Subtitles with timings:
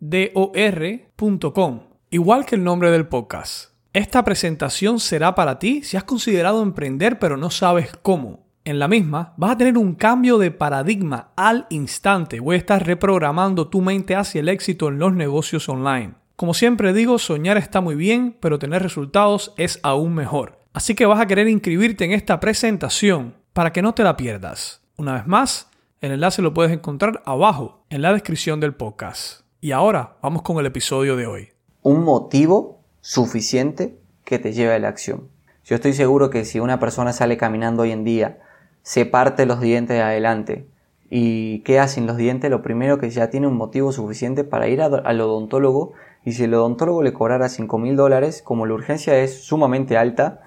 [0.00, 3.75] ndedor.com, igual que el nombre del podcast.
[3.96, 8.44] Esta presentación será para ti si has considerado emprender pero no sabes cómo.
[8.62, 12.38] En la misma vas a tener un cambio de paradigma al instante.
[12.46, 16.12] A estar reprogramando tu mente hacia el éxito en los negocios online.
[16.36, 20.58] Como siempre digo, soñar está muy bien, pero tener resultados es aún mejor.
[20.74, 24.82] Así que vas a querer inscribirte en esta presentación para que no te la pierdas.
[24.98, 25.70] Una vez más,
[26.02, 29.40] el enlace lo puedes encontrar abajo en la descripción del podcast.
[29.62, 31.48] Y ahora vamos con el episodio de hoy.
[31.80, 32.75] Un motivo
[33.06, 35.28] suficiente que te lleve a la acción.
[35.64, 38.40] Yo estoy seguro que si una persona sale caminando hoy en día,
[38.82, 40.66] se parte los dientes de adelante
[41.08, 44.82] y queda sin los dientes, lo primero que ya tiene un motivo suficiente para ir
[44.82, 45.92] al odontólogo
[46.24, 50.40] y si el odontólogo le cobrara 5 mil dólares, como la urgencia es sumamente alta,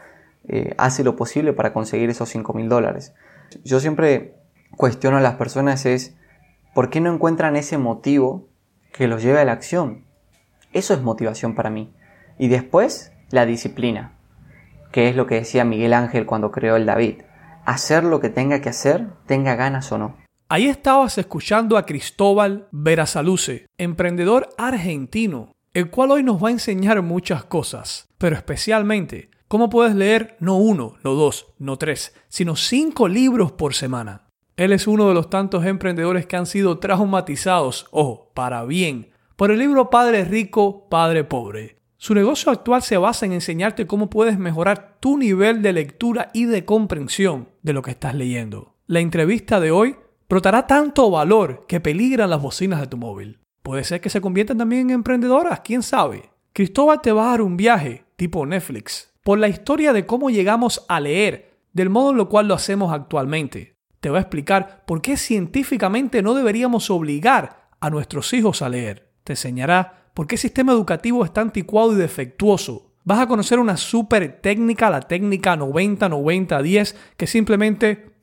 [0.45, 3.13] eh, hace lo posible para conseguir esos 5 mil dólares.
[3.63, 4.33] Yo siempre
[4.75, 6.13] cuestiono a las personas es
[6.75, 8.49] ¿por qué no encuentran ese motivo
[8.91, 10.03] que los lleve a la acción?
[10.73, 11.93] Eso es motivación para mí.
[12.39, 14.13] Y después, la disciplina,
[14.91, 17.21] que es lo que decía Miguel Ángel cuando creó el David.
[17.65, 20.17] Hacer lo que tenga que hacer, tenga ganas o no.
[20.47, 27.03] Ahí estabas escuchando a Cristóbal Verasaluce, emprendedor argentino, el cual hoy nos va a enseñar
[27.03, 33.07] muchas cosas, pero especialmente cómo puedes leer no uno, no dos, no tres, sino cinco
[33.07, 34.27] libros por semana.
[34.55, 39.51] Él es uno de los tantos emprendedores que han sido traumatizados, ojo, para bien, por
[39.51, 41.78] el libro Padre Rico, Padre Pobre.
[42.01, 46.45] Su negocio actual se basa en enseñarte cómo puedes mejorar tu nivel de lectura y
[46.45, 48.77] de comprensión de lo que estás leyendo.
[48.87, 49.97] La entrevista de hoy
[50.29, 53.39] brotará tanto valor que peligran las bocinas de tu móvil.
[53.63, 56.29] Puede ser que se conviertan también en emprendedoras, quién sabe.
[56.53, 60.85] Cristóbal te va a dar un viaje, tipo Netflix, por la historia de cómo llegamos
[60.87, 63.75] a leer, del modo en lo cual lo hacemos actualmente.
[63.99, 69.11] Te va a explicar por qué científicamente no deberíamos obligar a nuestros hijos a leer.
[69.25, 72.91] Te enseñará por qué el sistema educativo está anticuado y defectuoso.
[73.05, 78.17] Vas a conocer una super técnica, la técnica 90-90-10, que simplemente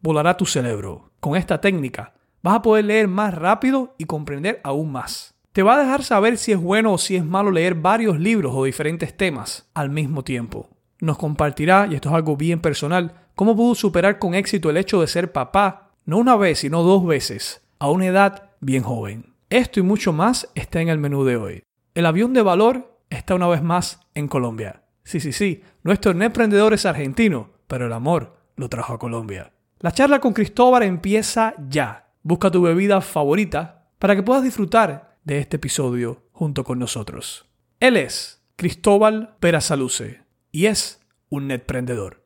[0.00, 1.10] volará tu cerebro.
[1.20, 5.34] Con esta técnica vas a poder leer más rápido y comprender aún más.
[5.52, 8.54] Te va a dejar saber si es bueno o si es malo leer varios libros
[8.56, 10.70] o diferentes temas al mismo tiempo.
[11.00, 15.02] Nos compartirá, y esto es algo bien personal, cómo pudo superar con éxito el hecho
[15.02, 19.35] de ser papá, no una vez, sino dos veces, a una edad bien joven.
[19.50, 21.62] Esto y mucho más está en el menú de hoy.
[21.94, 24.82] El avión de valor está una vez más en Colombia.
[25.04, 29.52] Sí, sí, sí, nuestro emprendedor es argentino, pero el amor lo trajo a Colombia.
[29.78, 32.10] La charla con Cristóbal empieza ya.
[32.24, 37.46] Busca tu bebida favorita para que puedas disfrutar de este episodio junto con nosotros.
[37.78, 42.25] Él es Cristóbal Perazaluce y es un netprendedor.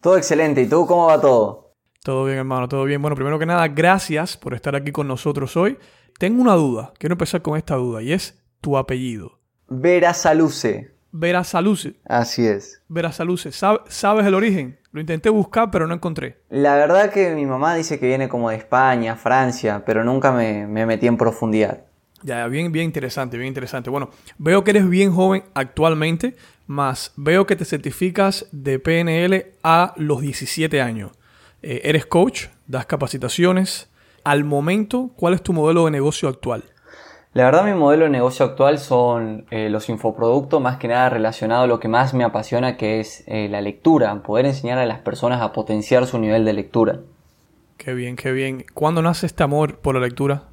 [0.00, 0.62] Todo excelente.
[0.62, 1.74] ¿Y tú cómo va todo?
[2.02, 3.02] Todo bien, hermano, todo bien.
[3.02, 5.76] Bueno, primero que nada, gracias por estar aquí con nosotros hoy.
[6.18, 6.92] Tengo una duda.
[6.98, 9.38] Quiero empezar con esta duda y es tu apellido.
[9.68, 10.94] Verasaluce.
[11.12, 12.00] Verasaluce.
[12.06, 12.82] Así es.
[12.88, 13.52] Verasaluce.
[13.52, 14.78] ¿Sabes el origen?
[14.92, 16.38] Lo intenté buscar, pero no encontré.
[16.48, 20.66] La verdad que mi mamá dice que viene como de España, Francia, pero nunca me,
[20.66, 21.84] me metí en profundidad.
[22.22, 23.88] Ya, bien, bien interesante, bien interesante.
[23.90, 26.36] Bueno, veo que eres bien joven actualmente,
[26.70, 31.10] más veo que te certificas de PNL a los 17 años.
[31.62, 33.90] Eh, eres coach, das capacitaciones.
[34.22, 36.62] Al momento, ¿cuál es tu modelo de negocio actual?
[37.32, 41.64] La verdad mi modelo de negocio actual son eh, los infoproductos, más que nada relacionado
[41.64, 45.00] a lo que más me apasiona, que es eh, la lectura, poder enseñar a las
[45.00, 47.00] personas a potenciar su nivel de lectura.
[47.78, 48.64] Qué bien, qué bien.
[48.74, 50.49] ¿Cuándo nace este amor por la lectura?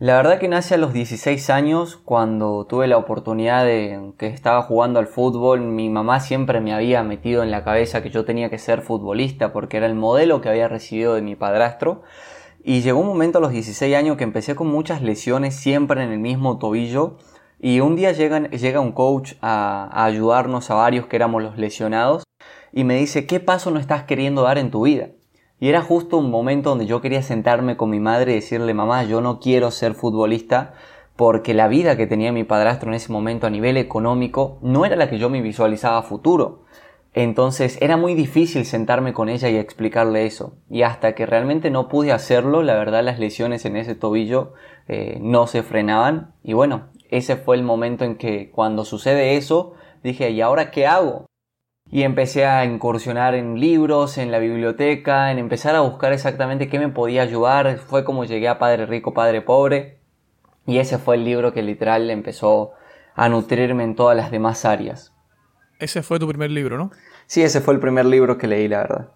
[0.00, 4.62] La verdad que nace a los 16 años, cuando tuve la oportunidad de que estaba
[4.62, 8.48] jugando al fútbol, mi mamá siempre me había metido en la cabeza que yo tenía
[8.48, 12.00] que ser futbolista porque era el modelo que había recibido de mi padrastro.
[12.64, 16.12] Y llegó un momento a los 16 años que empecé con muchas lesiones siempre en
[16.12, 17.18] el mismo tobillo.
[17.58, 21.58] Y un día llega, llega un coach a, a ayudarnos a varios que éramos los
[21.58, 22.22] lesionados
[22.72, 25.10] y me dice, ¿qué paso no estás queriendo dar en tu vida?
[25.60, 29.04] Y era justo un momento donde yo quería sentarme con mi madre y decirle, mamá,
[29.04, 30.72] yo no quiero ser futbolista
[31.16, 34.96] porque la vida que tenía mi padrastro en ese momento a nivel económico no era
[34.96, 36.64] la que yo me visualizaba a futuro.
[37.12, 40.54] Entonces era muy difícil sentarme con ella y explicarle eso.
[40.70, 44.54] Y hasta que realmente no pude hacerlo, la verdad las lesiones en ese tobillo
[44.88, 46.32] eh, no se frenaban.
[46.42, 50.86] Y bueno, ese fue el momento en que cuando sucede eso, dije, ¿y ahora qué
[50.86, 51.26] hago?
[51.90, 56.78] Y empecé a incursionar en libros, en la biblioteca, en empezar a buscar exactamente qué
[56.78, 57.78] me podía ayudar.
[57.78, 59.98] Fue como llegué a Padre Rico, Padre Pobre.
[60.66, 62.72] Y ese fue el libro que literal empezó
[63.16, 65.12] a nutrirme en todas las demás áreas.
[65.80, 66.90] Ese fue tu primer libro, ¿no?
[67.26, 69.08] Sí, ese fue el primer libro que leí, la verdad.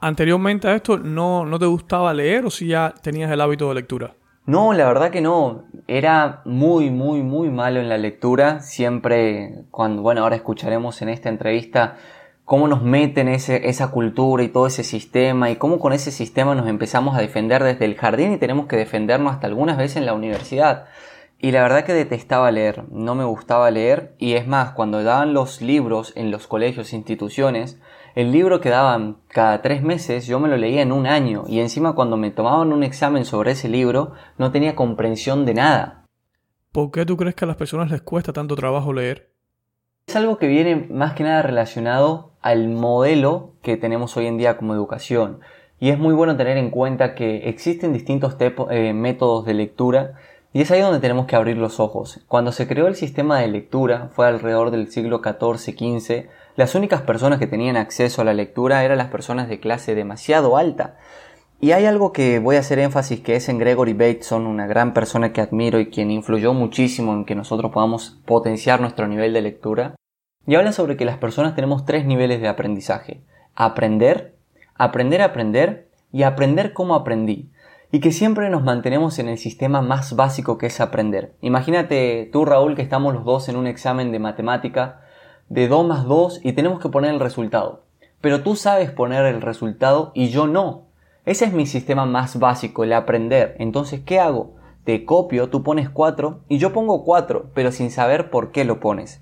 [0.00, 3.76] Anteriormente a esto, ¿no, no te gustaba leer o si ya tenías el hábito de
[3.76, 4.14] lectura?
[4.44, 5.64] No, la verdad que no.
[5.86, 8.60] Era muy, muy, muy malo en la lectura.
[8.60, 11.96] Siempre, cuando, bueno, ahora escucharemos en esta entrevista
[12.44, 16.54] cómo nos meten ese, esa cultura y todo ese sistema y cómo con ese sistema
[16.54, 20.06] nos empezamos a defender desde el jardín y tenemos que defendernos hasta algunas veces en
[20.06, 20.86] la universidad.
[21.44, 25.34] Y la verdad que detestaba leer, no me gustaba leer y es más, cuando daban
[25.34, 27.80] los libros en los colegios e instituciones,
[28.14, 31.58] el libro que daban cada tres meses yo me lo leía en un año y
[31.58, 36.06] encima cuando me tomaban un examen sobre ese libro no tenía comprensión de nada.
[36.70, 39.32] ¿Por qué tú crees que a las personas les cuesta tanto trabajo leer?
[40.06, 44.56] Es algo que viene más que nada relacionado al modelo que tenemos hoy en día
[44.56, 45.40] como educación.
[45.80, 50.14] Y es muy bueno tener en cuenta que existen distintos eh, métodos de lectura
[50.52, 52.20] y es ahí donde tenemos que abrir los ojos.
[52.28, 56.26] Cuando se creó el sistema de lectura, fue alrededor del siglo XIV-XV,
[56.56, 60.58] las únicas personas que tenían acceso a la lectura eran las personas de clase demasiado
[60.58, 60.96] alta.
[61.58, 64.92] Y hay algo que voy a hacer énfasis que es en Gregory Bateson, una gran
[64.92, 69.40] persona que admiro y quien influyó muchísimo en que nosotros podamos potenciar nuestro nivel de
[69.40, 69.94] lectura.
[70.46, 73.22] Y habla sobre que las personas tenemos tres niveles de aprendizaje.
[73.54, 74.34] Aprender,
[74.74, 77.51] aprender a aprender y aprender cómo aprendí
[77.94, 81.34] y que siempre nos mantenemos en el sistema más básico que es aprender.
[81.42, 85.02] Imagínate tú, Raúl, que estamos los dos en un examen de matemática
[85.50, 87.84] de 2 más 2 y tenemos que poner el resultado.
[88.22, 90.86] Pero tú sabes poner el resultado y yo no.
[91.26, 93.56] Ese es mi sistema más básico, el aprender.
[93.58, 94.54] Entonces, ¿qué hago?
[94.84, 98.80] Te copio, tú pones 4 y yo pongo 4, pero sin saber por qué lo
[98.80, 99.20] pones.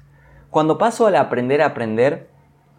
[0.49, 2.31] Cuando paso al aprender a aprender,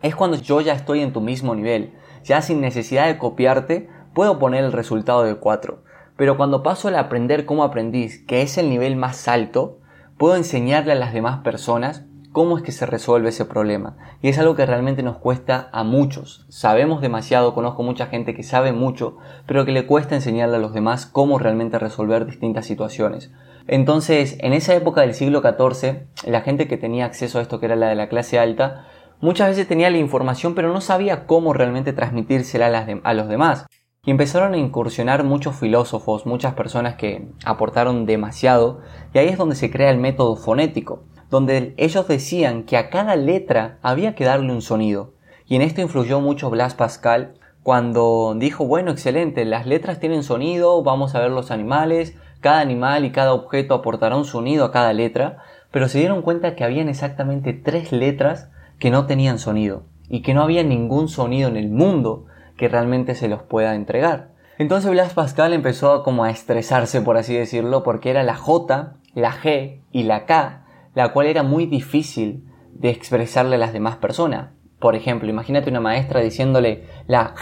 [0.02, 1.92] es cuando yo ya estoy en tu mismo nivel.
[2.24, 5.84] Ya sin necesidad de copiarte, puedo poner el resultado de 4.
[6.18, 9.80] Pero cuando paso al aprender cómo aprendiz, que es el nivel más alto,
[10.18, 13.98] puedo enseñarle a las demás personas cómo es que se resuelve ese problema.
[14.22, 16.46] Y es algo que realmente nos cuesta a muchos.
[16.50, 20.74] Sabemos demasiado, conozco mucha gente que sabe mucho, pero que le cuesta enseñarle a los
[20.74, 23.32] demás cómo realmente resolver distintas situaciones.
[23.68, 27.68] Entonces, en esa época del siglo XIV, la gente que tenía acceso a esto, que
[27.68, 28.86] era la de la clase alta,
[29.20, 33.68] muchas veces tenía la información, pero no sabía cómo realmente transmitírsela a, los demás.
[34.04, 38.80] Y empezaron a incursionar muchos filósofos, muchas personas que aportaron demasiado,
[39.14, 43.16] y ahí es donde se crea el método fonético, donde ellos decían que a cada
[43.16, 45.14] letra había que darle un sonido.
[45.46, 50.82] Y en esto influyó mucho Blas Pascal cuando dijo, bueno, excelente, las letras tienen sonido,
[50.82, 54.94] vamos a ver los animales, cada animal y cada objeto aportará un sonido a cada
[54.94, 60.24] letra, pero se dieron cuenta que habían exactamente tres letras que no tenían sonido, y
[60.24, 62.26] que no había ningún sonido en el mundo
[62.62, 64.36] que realmente se los pueda entregar.
[64.60, 69.32] Entonces Blas Pascal empezó como a estresarse, por así decirlo, porque era la J, la
[69.32, 74.52] G y la K, la cual era muy difícil de expresarle a las demás personas.
[74.78, 77.34] Por ejemplo, imagínate una maestra diciéndole la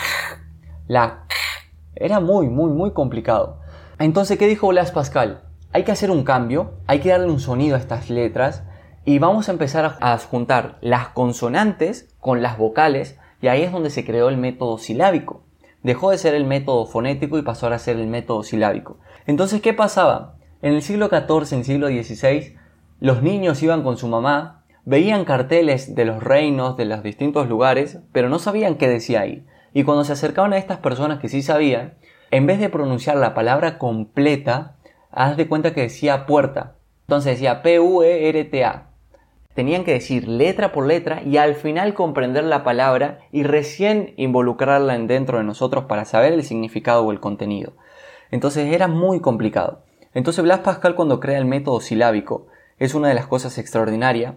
[0.87, 1.25] la
[1.95, 3.59] era muy, muy, muy complicado.
[3.99, 5.43] Entonces, ¿qué dijo Blas Pascal?
[5.73, 8.63] Hay que hacer un cambio, hay que darle un sonido a estas letras
[9.03, 13.89] y vamos a empezar a juntar las consonantes con las vocales y ahí es donde
[13.89, 15.43] se creó el método silábico.
[15.83, 18.97] Dejó de ser el método fonético y pasó a ser el método silábico.
[19.27, 20.35] Entonces, ¿qué pasaba?
[20.61, 22.55] En el siglo XIV, en el siglo XVI,
[22.99, 27.99] los niños iban con su mamá, veían carteles de los reinos, de los distintos lugares,
[28.11, 29.45] pero no sabían qué decía ahí.
[29.73, 31.93] Y cuando se acercaban a estas personas que sí sabían,
[32.31, 34.75] en vez de pronunciar la palabra completa,
[35.11, 36.75] haz de cuenta que decía puerta.
[37.01, 38.88] Entonces decía P-U-E-R-T-A.
[39.53, 44.95] Tenían que decir letra por letra y al final comprender la palabra y recién involucrarla
[44.95, 47.73] en dentro de nosotros para saber el significado o el contenido.
[48.31, 49.81] Entonces era muy complicado.
[50.13, 54.35] Entonces Blas Pascal cuando crea el método silábico es una de las cosas extraordinarias.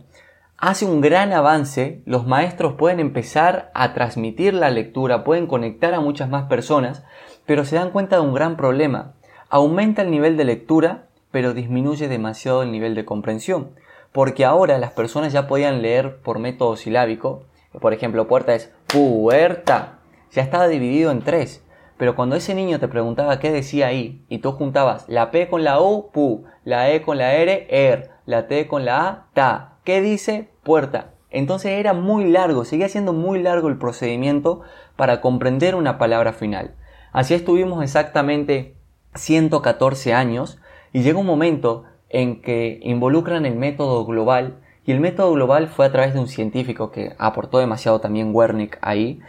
[0.57, 6.00] Hace un gran avance, los maestros pueden empezar a transmitir la lectura, pueden conectar a
[6.00, 7.04] muchas más personas,
[7.47, 9.14] pero se dan cuenta de un gran problema.
[9.50, 13.71] Aumenta el nivel de lectura, pero disminuye demasiado el nivel de comprensión.
[14.12, 17.45] Porque ahora las personas ya podían leer por método silábico.
[17.81, 19.99] Por ejemplo, puerta es puerta.
[20.33, 21.64] Ya estaba dividido en tres.
[21.97, 25.62] Pero cuando ese niño te preguntaba qué decía ahí y tú juntabas la P con
[25.62, 29.76] la U, pu, la E con la R, er, la T con la A, ta.
[29.85, 30.49] ¿Qué dice?
[30.62, 31.12] Puerta.
[31.31, 34.61] Entonces era muy largo, seguía siendo muy largo el procedimiento
[34.97, 36.75] para comprender una palabra final.
[37.12, 38.75] Así estuvimos exactamente
[39.14, 40.59] 114 años
[40.92, 45.87] y llega un momento en que involucran el método global y el método global fue
[45.87, 49.21] a través de un científico que aportó demasiado también Wernick ahí,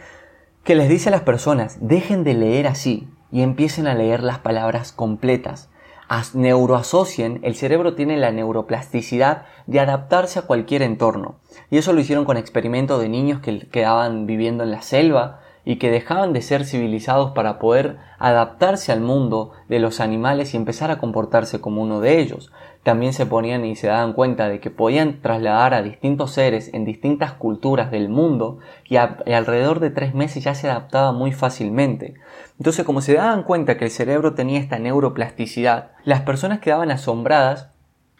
[0.64, 4.38] que les dice a las personas, dejen de leer así y empiecen a leer las
[4.38, 5.70] palabras completas.
[6.08, 11.36] As neuroasocien, el cerebro tiene la neuroplasticidad de adaptarse a cualquier entorno.
[11.70, 15.76] Y eso lo hicieron con experimentos de niños que quedaban viviendo en la selva y
[15.76, 20.90] que dejaban de ser civilizados para poder adaptarse al mundo de los animales y empezar
[20.90, 22.52] a comportarse como uno de ellos.
[22.84, 26.84] También se ponían y se daban cuenta de que podían trasladar a distintos seres en
[26.84, 32.14] distintas culturas del mundo y, alrededor de tres meses ya se adaptaba muy fácilmente.
[32.58, 37.70] Entonces como se daban cuenta que el cerebro tenía esta neuroplasticidad, las personas quedaban asombradas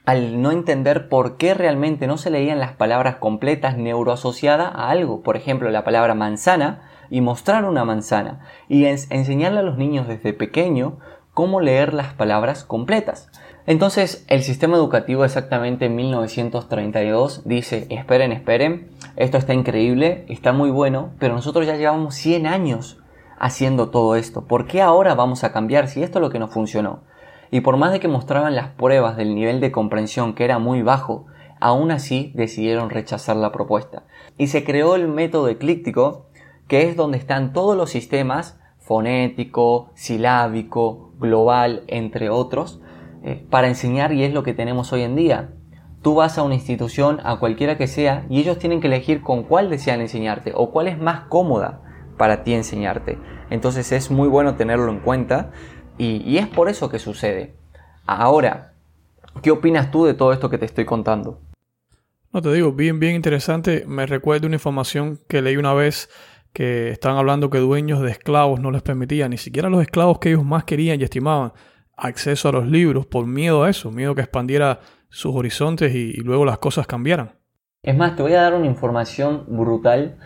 [0.06, 5.23] al no entender por qué realmente no se leían las palabras completas neuroasociadas a algo.
[5.23, 10.33] Por ejemplo, la palabra manzana y mostrar una manzana y enseñarle a los niños desde
[10.33, 10.99] pequeño
[11.35, 13.30] cómo leer las palabras completas.
[13.66, 20.71] Entonces, el sistema educativo exactamente en 1932 dice, esperen, esperen, esto está increíble, está muy
[20.71, 22.99] bueno, pero nosotros ya llevamos 100 años
[23.38, 24.44] haciendo todo esto.
[24.47, 27.04] ¿Por qué ahora vamos a cambiar si esto es lo que nos funcionó?
[27.50, 30.83] Y por más de que mostraban las pruebas del nivel de comprensión que era muy
[30.83, 31.26] bajo,
[31.59, 34.02] aún así decidieron rechazar la propuesta.
[34.37, 36.26] Y se creó el método eclíptico
[36.68, 42.80] que es donde están todos los sistemas fonético, silábico, global, entre otros,
[43.50, 45.50] para enseñar y es lo que tenemos hoy en día.
[46.02, 49.43] Tú vas a una institución, a cualquiera que sea, y ellos tienen que elegir con
[49.45, 51.81] cuál desean enseñarte o cuál es más cómoda
[52.19, 53.19] para ti enseñarte.
[53.50, 55.50] Entonces es muy bueno tenerlo en cuenta
[55.97, 57.54] y, y es por eso que sucede.
[58.07, 58.75] Ahora,
[59.43, 61.40] ¿qué opinas tú de todo esto que te estoy contando?
[62.33, 63.85] No te digo, bien, bien interesante.
[63.87, 66.11] Me recuerdo una información que leí una vez
[66.52, 70.31] que estaban hablando que dueños de esclavos no les permitían, ni siquiera los esclavos que
[70.31, 71.52] ellos más querían y estimaban,
[71.97, 76.45] acceso a los libros por miedo a eso, miedo que expandiera sus horizontes y, luego
[76.45, 77.33] las cosas cambiaran.
[77.83, 80.17] Es más, te voy a dar una información brutal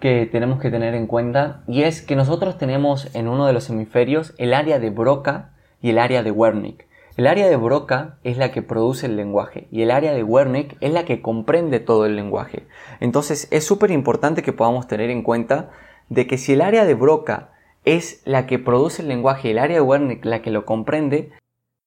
[0.00, 3.70] que tenemos que tener en cuenta y es que nosotros tenemos en uno de los
[3.70, 6.86] hemisferios el área de Broca y el área de Wernicke.
[7.16, 10.76] El área de Broca es la que produce el lenguaje y el área de Wernicke
[10.80, 12.66] es la que comprende todo el lenguaje.
[13.00, 15.70] Entonces es súper importante que podamos tener en cuenta
[16.10, 17.52] de que si el área de Broca
[17.86, 21.30] es la que produce el lenguaje el área de Wernicke la que lo comprende,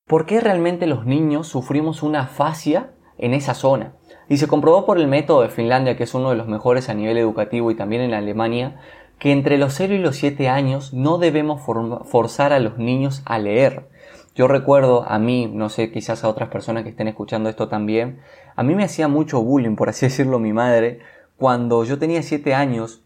[0.08, 3.94] ¿por qué realmente los niños sufrimos una afasia en esa zona?
[4.30, 6.94] Y se comprobó por el método de Finlandia, que es uno de los mejores a
[6.94, 8.80] nivel educativo y también en Alemania,
[9.20, 11.62] que entre los 0 y los 7 años no debemos
[12.06, 13.90] forzar a los niños a leer.
[14.36, 18.22] Yo recuerdo a mí, no sé, quizás a otras personas que estén escuchando esto también,
[18.56, 21.00] a mí me hacía mucho bullying, por así decirlo, mi madre,
[21.36, 23.04] cuando yo tenía 7 años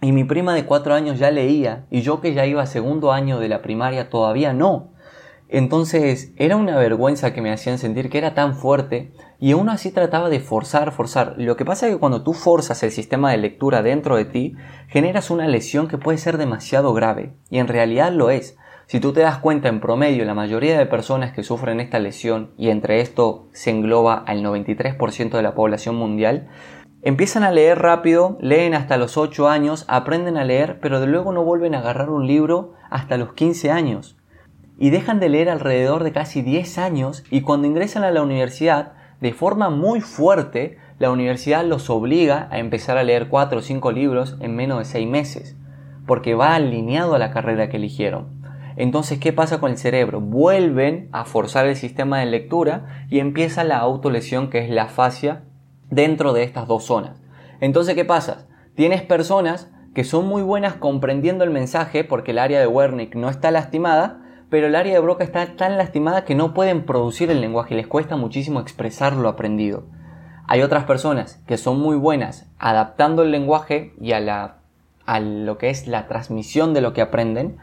[0.00, 3.12] y mi prima de 4 años ya leía y yo que ya iba a segundo
[3.12, 4.92] año de la primaria todavía no.
[5.48, 9.92] Entonces era una vergüenza que me hacían sentir que era tan fuerte y aún así
[9.92, 11.34] trataba de forzar, forzar.
[11.38, 14.54] Lo que pasa es que cuando tú forzas el sistema de lectura dentro de ti,
[14.88, 18.56] generas una lesión que puede ser demasiado grave y en realidad lo es.
[18.88, 22.52] Si tú te das cuenta, en promedio, la mayoría de personas que sufren esta lesión,
[22.56, 26.46] y entre esto se engloba al 93% de la población mundial,
[27.06, 31.30] empiezan a leer rápido, leen hasta los 8 años, aprenden a leer, pero de luego
[31.30, 34.18] no vuelven a agarrar un libro hasta los 15 años.
[34.76, 38.94] Y dejan de leer alrededor de casi 10 años y cuando ingresan a la universidad,
[39.20, 43.92] de forma muy fuerte, la universidad los obliga a empezar a leer 4 o 5
[43.92, 45.56] libros en menos de 6 meses,
[46.08, 48.42] porque va alineado a la carrera que eligieron.
[48.74, 50.20] Entonces, ¿qué pasa con el cerebro?
[50.20, 55.44] Vuelven a forzar el sistema de lectura y empieza la autolesión que es la fascia
[55.90, 57.20] dentro de estas dos zonas.
[57.60, 58.46] Entonces, ¿qué pasa?
[58.74, 63.30] Tienes personas que son muy buenas comprendiendo el mensaje porque el área de Wernicke no
[63.30, 67.40] está lastimada, pero el área de Broca está tan lastimada que no pueden producir el
[67.40, 69.84] lenguaje les cuesta muchísimo expresar lo aprendido.
[70.46, 74.58] Hay otras personas que son muy buenas adaptando el lenguaje y a, la,
[75.06, 77.56] a lo que es la transmisión de lo que aprenden,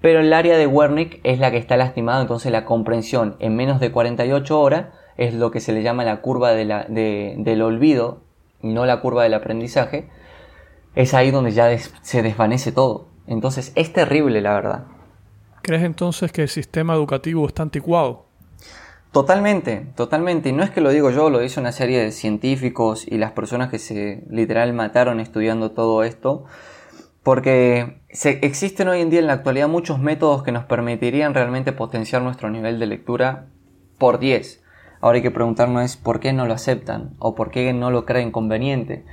[0.00, 3.80] pero el área de Wernicke es la que está lastimada, entonces la comprensión en menos
[3.80, 4.86] de 48 horas
[5.16, 8.22] es lo que se le llama la curva del olvido,
[8.62, 10.08] no la curva del aprendizaje,
[10.94, 13.08] es ahí donde ya se desvanece todo.
[13.26, 14.84] Entonces es terrible, la verdad.
[15.62, 18.26] ¿Crees entonces que el sistema educativo está anticuado?
[19.12, 20.48] Totalmente, totalmente.
[20.48, 23.32] Y no es que lo digo yo, lo dice una serie de científicos y las
[23.32, 26.44] personas que se literal mataron estudiando todo esto.
[27.22, 32.22] Porque existen hoy en día en la actualidad muchos métodos que nos permitirían realmente potenciar
[32.22, 33.46] nuestro nivel de lectura
[33.98, 34.59] por 10.
[35.00, 38.30] Ahora hay que preguntarnos por qué no lo aceptan o por qué no lo creen
[38.30, 39.04] conveniente.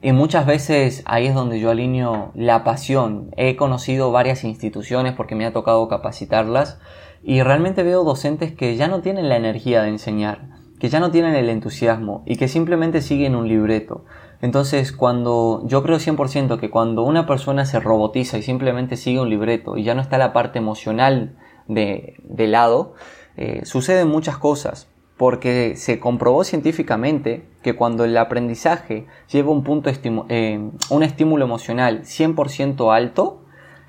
[0.00, 3.30] Y muchas veces ahí es donde yo alineo la pasión.
[3.36, 6.78] He conocido varias instituciones porque me ha tocado capacitarlas
[7.22, 10.48] y realmente veo docentes que ya no tienen la energía de enseñar,
[10.80, 14.04] que ya no tienen el entusiasmo y que simplemente siguen un libreto.
[14.40, 19.30] Entonces, cuando yo creo 100% que cuando una persona se robotiza y simplemente sigue un
[19.30, 21.36] libreto y ya no está la parte emocional
[21.68, 22.16] de,
[22.48, 22.94] lado,
[23.36, 24.91] eh, suceden muchas cosas
[25.22, 29.88] porque se comprobó científicamente que cuando el aprendizaje lleva un, punto
[30.28, 33.44] eh, un estímulo emocional 100% alto,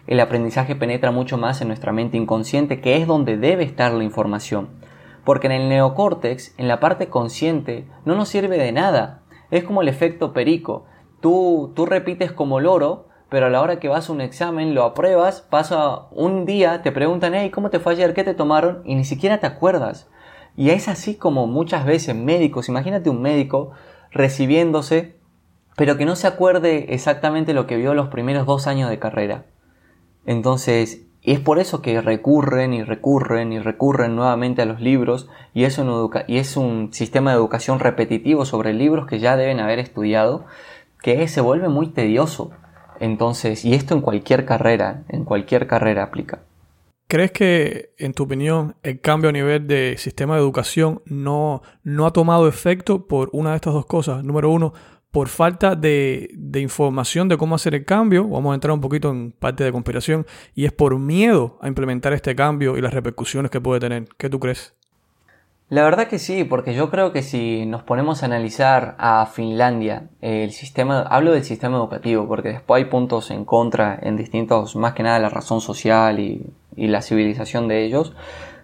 [0.05, 4.03] el aprendizaje penetra mucho más en nuestra mente inconsciente, que es donde debe estar la
[4.03, 4.69] información.
[5.23, 9.23] Porque en el neocórtex, en la parte consciente, no nos sirve de nada.
[9.49, 10.85] Es como el efecto perico.
[11.19, 14.83] Tú, tú repites como loro, pero a la hora que vas a un examen, lo
[14.83, 18.13] apruebas, pasa un día, te preguntan, hey, ¿cómo te fue ayer?
[18.13, 18.83] ¿Qué te tomaron?
[18.85, 20.11] Y ni siquiera te acuerdas.
[20.55, 23.71] Y es así como muchas veces médicos, imagínate un médico
[24.11, 25.15] recibiéndose,
[25.75, 29.45] pero que no se acuerde exactamente lo que vio los primeros dos años de carrera.
[30.25, 35.63] Entonces, es por eso que recurren y recurren y recurren nuevamente a los libros y
[35.63, 40.45] es un, es un sistema de educación repetitivo sobre libros que ya deben haber estudiado,
[41.01, 42.51] que se vuelve muy tedioso.
[42.99, 46.39] Entonces, y esto en cualquier carrera, en cualquier carrera aplica.
[47.13, 52.07] ¿Crees que, en tu opinión, el cambio a nivel de sistema de educación no, no
[52.07, 54.23] ha tomado efecto por una de estas dos cosas?
[54.23, 54.73] Número uno,
[55.11, 59.11] por falta de, de, información de cómo hacer el cambio, vamos a entrar un poquito
[59.11, 63.51] en parte de conspiración, y es por miedo a implementar este cambio y las repercusiones
[63.51, 64.07] que puede tener.
[64.17, 64.73] ¿Qué tú crees?
[65.73, 70.03] La verdad que sí, porque yo creo que si nos ponemos a analizar a Finlandia,
[70.21, 74.93] el sistema, hablo del sistema educativo, porque después hay puntos en contra en distintos, más
[74.93, 78.13] que nada la razón social y la civilización de ellos,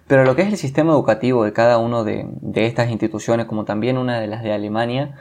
[0.06, 3.98] pero lo que es el sistema educativo de cada una de, estas instituciones, como también
[3.98, 5.16] una de las de Alemania,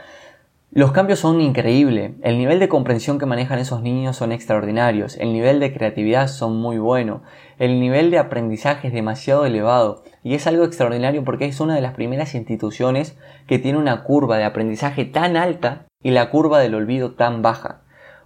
[0.71, 2.12] los cambios son increíbles.
[2.21, 5.17] El nivel de comprensión que manejan esos niños son extraordinarios.
[5.17, 7.23] El nivel de creatividad son muy bueno.
[7.58, 10.04] El nivel de aprendizaje es demasiado elevado.
[10.23, 14.38] Y es algo extraordinario porque es una de las primeras instituciones que tiene una curva
[14.38, 17.82] de aprendizaje tan alta y la curva del olvido tan baja.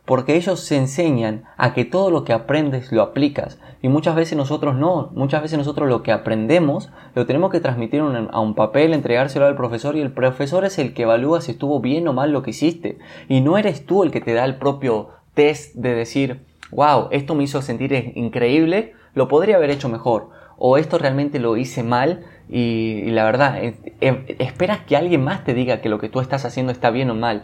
[0.05, 3.59] Porque ellos se enseñan a que todo lo que aprendes lo aplicas.
[3.81, 8.01] Y muchas veces nosotros no, muchas veces nosotros lo que aprendemos lo tenemos que transmitir
[8.01, 11.79] a un papel, entregárselo al profesor y el profesor es el que evalúa si estuvo
[11.79, 12.97] bien o mal lo que hiciste.
[13.29, 17.33] Y no eres tú el que te da el propio test de decir, wow, esto
[17.35, 20.31] me hizo sentir increíble, lo podría haber hecho mejor
[20.65, 25.43] o esto realmente lo hice mal y, la verdad, eh, eh, esperas que alguien más
[25.43, 27.43] te diga que lo que tú estás haciendo está bien o mal.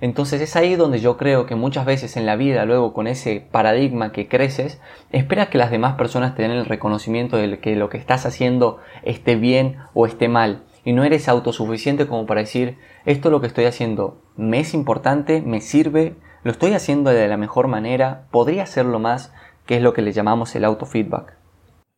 [0.00, 3.44] Entonces es ahí donde yo creo que muchas veces en la vida, luego con ese
[3.50, 4.80] paradigma que creces,
[5.10, 8.78] esperas que las demás personas te den el reconocimiento de que lo que estás haciendo
[9.02, 10.62] esté bien o esté mal.
[10.84, 15.42] Y no eres autosuficiente como para decir, esto lo que estoy haciendo me es importante,
[15.42, 19.32] me sirve, lo estoy haciendo de la mejor manera, podría hacerlo más,
[19.66, 21.39] que es lo que le llamamos el autofeedback.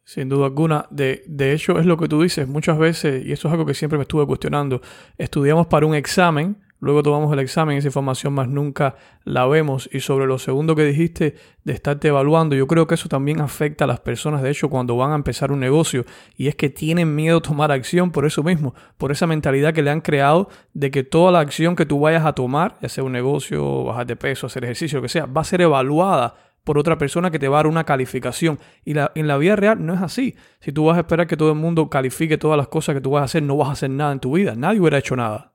[0.04, 0.86] Sin duda alguna.
[0.90, 3.74] De, de hecho, es lo que tú dices muchas veces, y eso es algo que
[3.74, 4.80] siempre me estuve cuestionando.
[5.18, 9.88] Estudiamos para un examen, Luego tomamos el examen, esa información más nunca la vemos.
[9.92, 13.84] Y sobre lo segundo que dijiste de estarte evaluando, yo creo que eso también afecta
[13.84, 16.04] a las personas, de hecho, cuando van a empezar un negocio.
[16.36, 19.82] Y es que tienen miedo a tomar acción por eso mismo, por esa mentalidad que
[19.82, 23.04] le han creado de que toda la acción que tú vayas a tomar, ya sea
[23.04, 26.34] un negocio, bajar de peso, hacer ejercicio, lo que sea, va a ser evaluada
[26.64, 28.58] por otra persona que te va a dar una calificación.
[28.84, 30.36] Y en la vida real no es así.
[30.60, 33.12] Si tú vas a esperar que todo el mundo califique todas las cosas que tú
[33.12, 34.54] vas a hacer, no vas a hacer nada en tu vida.
[34.56, 35.52] Nadie hubiera hecho nada.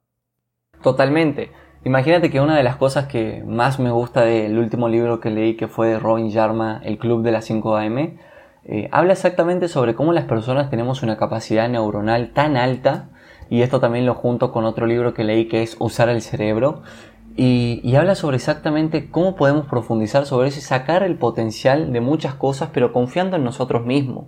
[0.81, 1.51] Totalmente.
[1.83, 5.55] Imagínate que una de las cosas que más me gusta del último libro que leí,
[5.55, 8.19] que fue de Robin Sharma, El Club de las 5 AM,
[8.65, 13.09] eh, habla exactamente sobre cómo las personas tenemos una capacidad neuronal tan alta,
[13.49, 16.81] y esto también lo junto con otro libro que leí que es Usar el cerebro,
[17.37, 22.33] y, habla sobre exactamente cómo podemos profundizar sobre eso y sacar el potencial de muchas
[22.33, 24.25] cosas, pero confiando en nosotros mismos.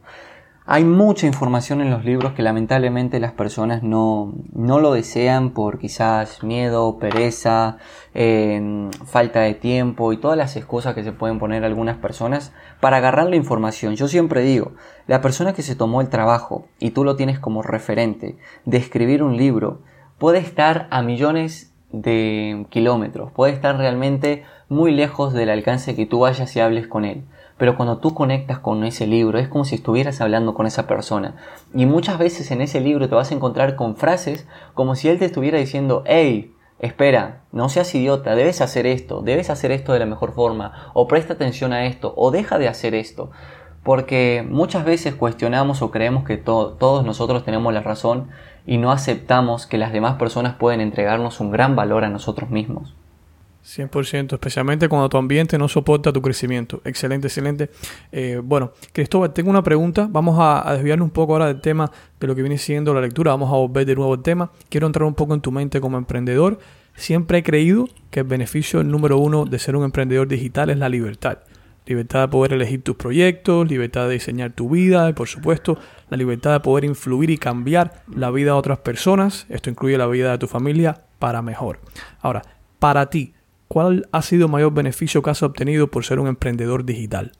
[0.68, 5.80] Hay mucha información en los libros que lamentablemente las personas no, no lo desean por
[5.80, 7.78] quizás miedo, pereza,
[8.14, 12.98] eh, falta de tiempo y todas las excusas que se pueden poner algunas personas para
[12.98, 13.96] agarrar la información.
[13.96, 14.74] Yo siempre digo,
[15.08, 19.24] la persona que se tomó el trabajo y tú lo tienes como referente de escribir
[19.24, 19.82] un libro
[20.20, 26.20] puede estar a millones de kilómetros, puede estar realmente muy lejos del alcance que tú
[26.20, 27.24] vayas y hables con él
[27.60, 31.36] pero cuando tú conectas con ese libro es como si estuvieras hablando con esa persona.
[31.76, 35.20] Y muchas veces en ese libro te vas a encontrar con frases como si él
[35.20, 40.00] te estuviera diciendo, hey, espera, no seas idiota, debes hacer esto, debes hacer esto de
[40.00, 43.30] la mejor forma, o presta atención a esto, o deja de hacer esto.
[43.84, 48.30] Porque muchas veces cuestionamos o creemos que todos nosotros tenemos la razón
[48.66, 52.94] y no aceptamos que las demás personas pueden entregarnos un gran valor a nosotros mismos.
[53.66, 56.82] 100%, especialmente cuando tu ambiente no soporta tu crecimiento.
[56.86, 57.70] Excelente, excelente.
[58.12, 60.08] Eh, bueno, Cristóbal, tengo una pregunta.
[60.10, 63.32] Vamos a, desviarnos un poco ahora del tema de lo que viene siendo la lectura.
[63.32, 64.52] Vamos a volver de nuevo al tema.
[64.70, 66.60] Quiero entrar un poco en tu mente como emprendedor.
[66.96, 70.90] Siempre he creído que el beneficio número uno de ser un emprendedor digital es la
[70.90, 71.40] libertad.
[71.90, 75.80] Libertad de poder elegir tus proyectos, libertad de diseñar tu vida y por supuesto
[76.12, 79.48] la libertad de poder influir y cambiar la vida de otras personas.
[79.50, 81.80] Esto incluye la vida de tu familia para mejor.
[82.22, 82.44] Ahora,
[82.78, 83.34] para ti,
[83.68, 87.32] ¿cuál ha sido el mayor beneficio que has obtenido por ser un emprendedor digital?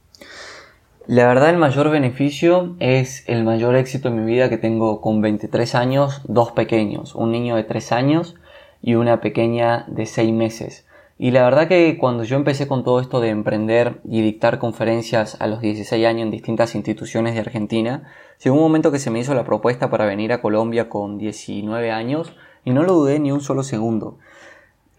[1.06, 5.22] La verdad el mayor beneficio es el mayor éxito en mi vida que tengo con
[5.22, 8.36] 23 años, dos pequeños, un niño de 3 años
[8.82, 10.88] y una pequeña de 6 meses.
[11.22, 15.36] Y la verdad que cuando yo empecé con todo esto de emprender y dictar conferencias
[15.42, 18.04] a los 16 años en distintas instituciones de Argentina,
[18.42, 21.92] llegó un momento que se me hizo la propuesta para venir a Colombia con 19
[21.92, 24.18] años y no lo dudé ni un solo segundo.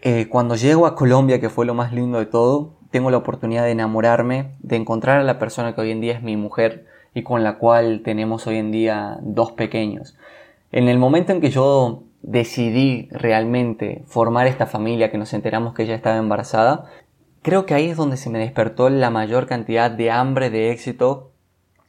[0.03, 3.63] Eh, cuando llego a Colombia, que fue lo más lindo de todo, tengo la oportunidad
[3.63, 7.23] de enamorarme, de encontrar a la persona que hoy en día es mi mujer y
[7.23, 10.15] con la cual tenemos hoy en día dos pequeños.
[10.71, 15.83] En el momento en que yo decidí realmente formar esta familia, que nos enteramos que
[15.83, 16.85] ella estaba embarazada,
[17.41, 21.31] creo que ahí es donde se me despertó la mayor cantidad de hambre de éxito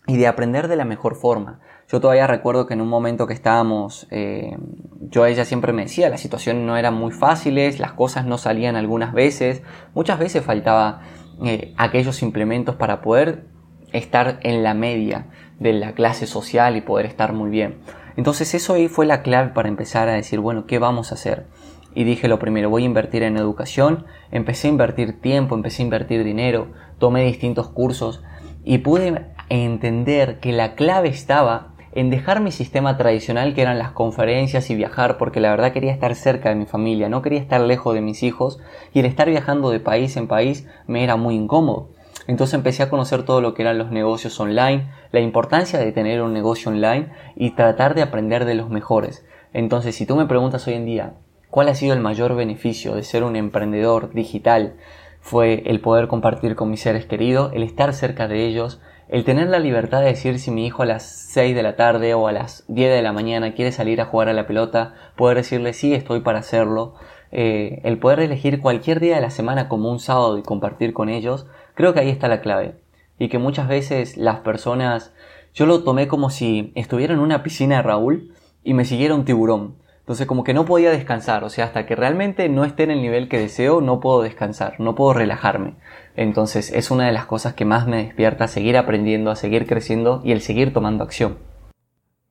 [0.07, 1.61] y de aprender de la mejor forma.
[1.89, 4.57] Yo todavía recuerdo que en un momento que estábamos, eh,
[5.01, 8.39] yo a ella siempre me decía, las situaciones no eran muy fáciles, las cosas no
[8.39, 9.63] salían algunas veces,
[9.95, 11.03] muchas veces faltaba
[11.45, 13.45] eh, aquellos implementos para poder
[13.93, 15.27] estar en la media
[15.61, 17.79] de la clase social y poder estar muy bien.
[18.17, 21.47] Entonces eso ahí fue la clave para empezar a decir, bueno, ¿qué vamos a hacer?
[21.95, 25.85] Y dije lo primero, voy a invertir en educación, empecé a invertir tiempo, empecé a
[25.85, 28.23] invertir dinero, tomé distintos cursos
[28.65, 33.93] y pude entender que la clave estaba en dejar mi sistema tradicional que eran las
[33.93, 37.61] conferencias y viajar porque la verdad quería estar cerca de mi familia, no quería estar
[37.61, 38.61] lejos de mis hijos
[38.95, 41.91] y el estar viajando de país en país me era muy incómodo.
[42.33, 46.23] Entonces empecé a conocer todo lo que eran los negocios online, la importancia de tener
[46.23, 49.23] un negocio online y tratar de aprender de los mejores.
[49.53, 51.13] Entonces si tú me preguntas hoy en día,
[51.51, 54.77] ¿cuál ha sido el mayor beneficio de ser un emprendedor digital?
[55.21, 59.49] Fue el poder compartir con mis seres queridos, el estar cerca de ellos, el tener
[59.49, 62.33] la libertad de decir si mi hijo a las 6 de la tarde o a
[62.33, 65.93] las 10 de la mañana quiere salir a jugar a la pelota, poder decirle sí,
[65.93, 66.95] estoy para hacerlo,
[67.31, 71.11] eh, el poder elegir cualquier día de la semana como un sábado y compartir con
[71.11, 72.77] ellos, creo que ahí está la clave.
[73.19, 75.13] Y que muchas veces las personas,
[75.55, 79.25] yo lo tomé como si estuviera en una piscina de Raúl y me siguiera un
[79.25, 79.77] tiburón.
[80.01, 83.03] Entonces como que no podía descansar, o sea, hasta que realmente no esté en el
[83.03, 85.77] nivel que deseo, no puedo descansar, no puedo relajarme.
[86.17, 90.21] Entonces es una de las cosas que más me despierta, seguir aprendiendo, a seguir creciendo
[90.25, 91.39] y el seguir tomando acción.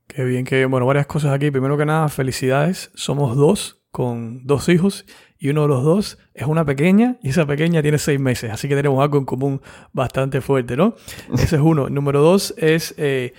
[0.08, 0.70] Qué bien, qué bien.
[0.70, 1.50] Bueno, varias cosas aquí.
[1.52, 2.92] Primero que nada, felicidades.
[2.94, 5.06] Somos dos con dos hijos
[5.38, 8.52] y uno de los dos es una pequeña y esa pequeña tiene seis meses.
[8.52, 10.96] Así que tenemos algo en común bastante fuerte, ¿no?
[11.34, 11.90] Ese es uno.
[11.90, 12.96] Número dos es...
[12.98, 13.34] Eh,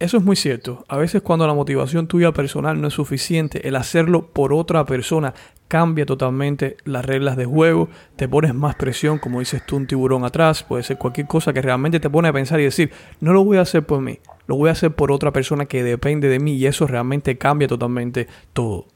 [0.00, 0.84] eso es muy cierto.
[0.86, 5.34] A veces cuando la motivación tuya personal no es suficiente, el hacerlo por otra persona
[5.66, 10.24] cambia totalmente las reglas de juego, te pones más presión, como dices tú, un tiburón
[10.24, 13.42] atrás, puede ser cualquier cosa que realmente te pone a pensar y decir, no lo
[13.42, 16.38] voy a hacer por mí, lo voy a hacer por otra persona que depende de
[16.38, 18.86] mí y eso realmente cambia totalmente todo.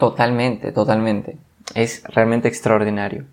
[0.00, 1.36] Totalmente, totalmente.
[1.74, 3.26] Es realmente extraordinario.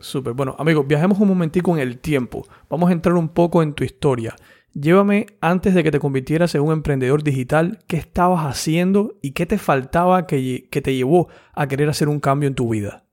[0.00, 0.32] Súper.
[0.32, 2.44] Bueno, amigos, viajemos un momentico en el tiempo.
[2.68, 4.34] Vamos a entrar un poco en tu historia.
[4.74, 9.46] Llévame antes de que te convirtieras en un emprendedor digital, ¿qué estabas haciendo y qué
[9.46, 13.04] te faltaba que, te llevó a querer hacer un cambio en tu vida?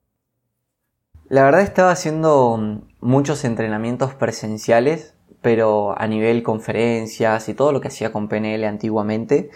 [1.30, 7.80] La verdad estaba haciendo mm, muchos entrenamientos presenciales, pero a nivel conferencias y todo lo
[7.80, 9.52] que hacía con PNL antiguamente.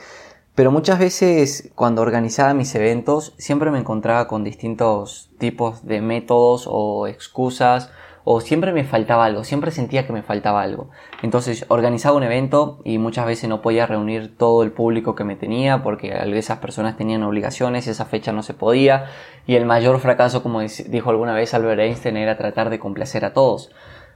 [0.53, 6.65] Pero muchas veces cuando organizaba mis eventos siempre me encontraba con distintos tipos de métodos
[6.67, 7.89] o excusas
[8.25, 10.89] o siempre me faltaba algo, siempre sentía que me faltaba algo.
[11.21, 15.37] Entonces organizaba un evento y muchas veces no podía reunir todo el público que me
[15.37, 19.05] tenía porque esas personas tenían obligaciones, esa fecha no se podía
[19.47, 23.33] y el mayor fracaso, como dijo alguna vez Albert Einstein, era tratar de complacer a
[23.33, 23.71] todos.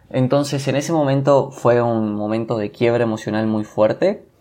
[0.09, 4.34] Entonces en ese momento fue un momento de quiebra emocional muy fuerte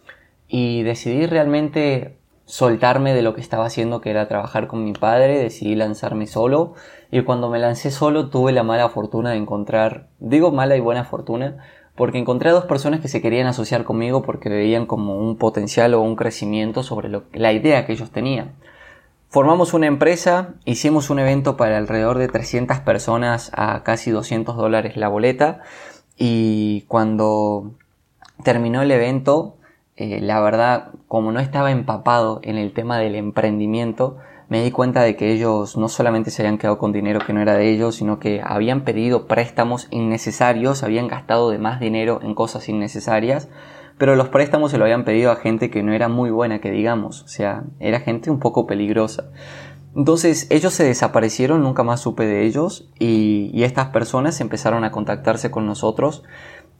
[0.56, 5.36] y decidí realmente soltarme de lo que estaba haciendo que era trabajar con mi padre,
[5.36, 6.74] decidí lanzarme solo.
[7.10, 11.02] Y cuando me lancé solo tuve la mala fortuna de encontrar, digo mala y buena
[11.02, 11.56] fortuna,
[11.96, 15.92] porque encontré a dos personas que se querían asociar conmigo porque veían como un potencial
[15.92, 18.52] o un crecimiento sobre la idea que ellos tenían.
[19.30, 24.96] Formamos una empresa, hicimos un evento para alrededor de 300 personas a casi 200 dólares
[24.96, 25.62] la boleta.
[26.16, 27.72] Y cuando
[28.44, 29.56] terminó el evento
[29.96, 34.16] eh, la verdad, como no estaba empapado en el tema del emprendimiento,
[34.48, 37.40] me di cuenta de que ellos no solamente se habían quedado con dinero que no
[37.40, 42.34] era de ellos, sino que habían pedido préstamos innecesarios, habían gastado de más dinero en
[42.34, 43.48] cosas innecesarias,
[43.96, 46.70] pero los préstamos se lo habían pedido a gente que no era muy buena, que
[46.70, 49.30] digamos, o sea, era gente un poco peligrosa.
[49.96, 54.90] Entonces ellos se desaparecieron, nunca más supe de ellos y, y estas personas empezaron a
[54.90, 56.24] contactarse con nosotros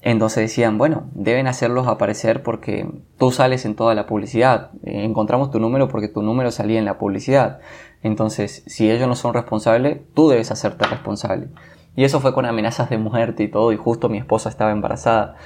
[0.04, 2.86] entonces decían, bueno, deben hacerlos aparecer porque
[3.16, 4.70] tú sales en toda la publicidad.
[4.82, 7.60] Encontramos tu número porque tu número salía en la publicidad.
[8.02, 11.48] Entonces, si ellos no son responsables, tú debes hacerte responsable.
[11.96, 15.36] Y eso fue con amenazas de muerte y todo, y justo mi esposa estaba embarazada.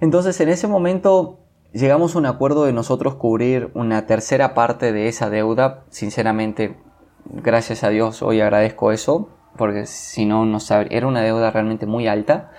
[0.00, 1.38] Entonces, en ese momento
[1.72, 5.84] llegamos a un acuerdo de nosotros cubrir una tercera parte de esa deuda.
[5.90, 6.76] Sinceramente,
[7.24, 10.58] gracias a Dios, hoy agradezco eso, porque si no, no
[10.90, 12.50] era una deuda realmente muy alta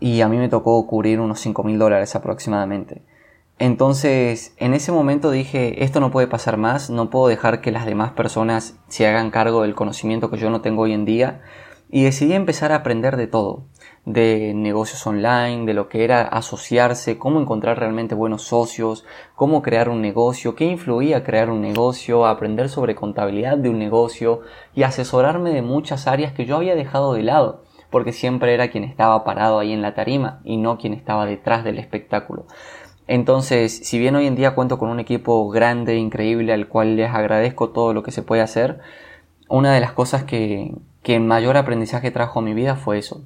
[0.00, 3.02] y a mí me tocó cubrir unos 5 mil dólares aproximadamente.
[3.58, 7.84] Entonces, en ese momento dije, esto no puede pasar más, no puedo dejar que las
[7.84, 11.42] demás personas se hagan cargo del conocimiento que yo no tengo hoy en día
[11.90, 13.66] y decidí empezar a aprender de todo,
[14.06, 19.90] de negocios online, de lo que era asociarse, cómo encontrar realmente buenos socios, cómo crear
[19.90, 24.40] un negocio, qué influía crear un negocio, aprender sobre contabilidad de un negocio
[24.74, 28.84] y asesorarme de muchas áreas que yo había dejado de lado porque siempre era quien
[28.84, 32.46] estaba parado ahí en la tarima y no quien estaba detrás del espectáculo.
[33.06, 37.12] Entonces, si bien hoy en día cuento con un equipo grande, increíble, al cual les
[37.12, 38.78] agradezco todo lo que se puede hacer,
[39.48, 40.72] una de las cosas que,
[41.02, 43.22] que mayor aprendizaje trajo a mi vida fue eso.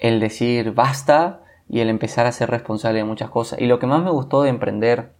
[0.00, 3.60] El decir basta y el empezar a ser responsable de muchas cosas.
[3.60, 5.12] Y lo que más me gustó de emprender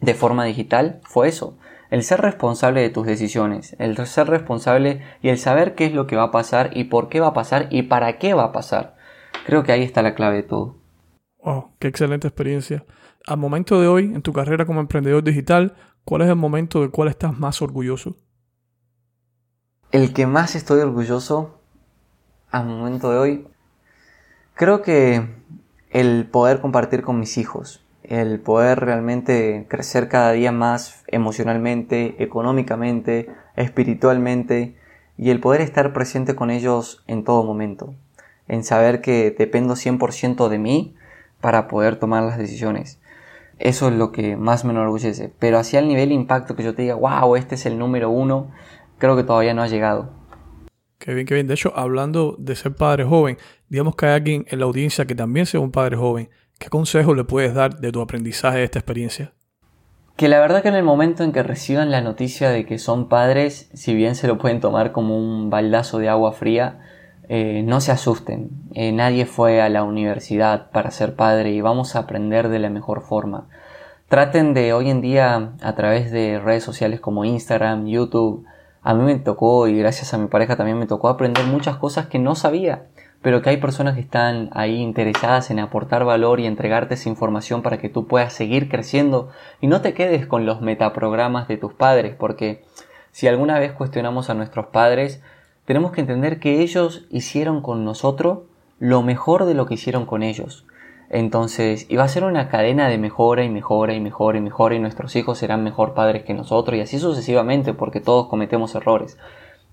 [0.00, 1.56] de forma digital fue eso
[1.90, 6.06] el ser responsable de tus decisiones, el ser responsable y el saber qué es lo
[6.06, 8.52] que va a pasar y por qué va a pasar y para qué va a
[8.52, 8.96] pasar.
[9.44, 10.76] Creo que ahí está la clave de todo.
[11.42, 12.84] Wow, qué excelente experiencia.
[13.26, 15.74] Al momento de hoy, en tu carrera como emprendedor digital,
[16.04, 18.16] ¿cuál es el momento del cual estás más orgulloso?
[19.90, 21.60] El que más estoy orgulloso
[22.50, 23.48] al momento de hoy,
[24.54, 25.28] creo que
[25.90, 33.30] el poder compartir con mis hijos el poder realmente crecer cada día más emocionalmente, económicamente,
[33.54, 34.74] espiritualmente
[35.16, 37.94] y el poder estar presente con ellos en todo momento,
[38.48, 40.96] en saber que dependo 100% de mí
[41.40, 43.00] para poder tomar las decisiones.
[43.60, 45.32] Eso es lo que más me enorgullece.
[45.38, 48.50] Pero hacia el nivel impacto que yo te diga, wow, este es el número uno,
[48.98, 50.10] creo que todavía no ha llegado.
[50.98, 51.46] Qué bien, qué bien.
[51.46, 55.14] De hecho, hablando de ser padre joven, digamos que hay alguien en la audiencia que
[55.14, 56.28] también sea un padre joven
[56.60, 59.32] ¿Qué consejo le puedes dar de tu aprendizaje de esta experiencia?
[60.16, 63.08] Que la verdad que en el momento en que reciban la noticia de que son
[63.08, 66.80] padres, si bien se lo pueden tomar como un baldazo de agua fría,
[67.30, 68.50] eh, no se asusten.
[68.74, 72.68] Eh, nadie fue a la universidad para ser padre y vamos a aprender de la
[72.68, 73.48] mejor forma.
[74.08, 78.44] Traten de hoy en día a través de redes sociales como Instagram, YouTube.
[78.82, 82.08] A mí me tocó y gracias a mi pareja también me tocó aprender muchas cosas
[82.08, 82.84] que no sabía
[83.22, 87.62] pero que hay personas que están ahí interesadas en aportar valor y entregarte esa información
[87.62, 89.30] para que tú puedas seguir creciendo
[89.60, 92.64] y no te quedes con los metaprogramas de tus padres, porque
[93.12, 95.22] si alguna vez cuestionamos a nuestros padres,
[95.66, 98.40] tenemos que entender que ellos hicieron con nosotros
[98.78, 100.64] lo mejor de lo que hicieron con ellos.
[101.10, 104.78] Entonces, iba a ser una cadena de mejora y mejora y mejora y mejora y
[104.78, 109.18] nuestros hijos serán mejor padres que nosotros y así sucesivamente porque todos cometemos errores.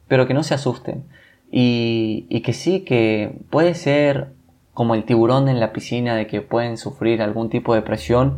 [0.08, 1.06] Pero que no se asusten
[1.52, 4.34] y, que sí, que puede ser
[4.74, 8.38] como el tiburón en la piscina de que pueden sufrir algún tipo de presión,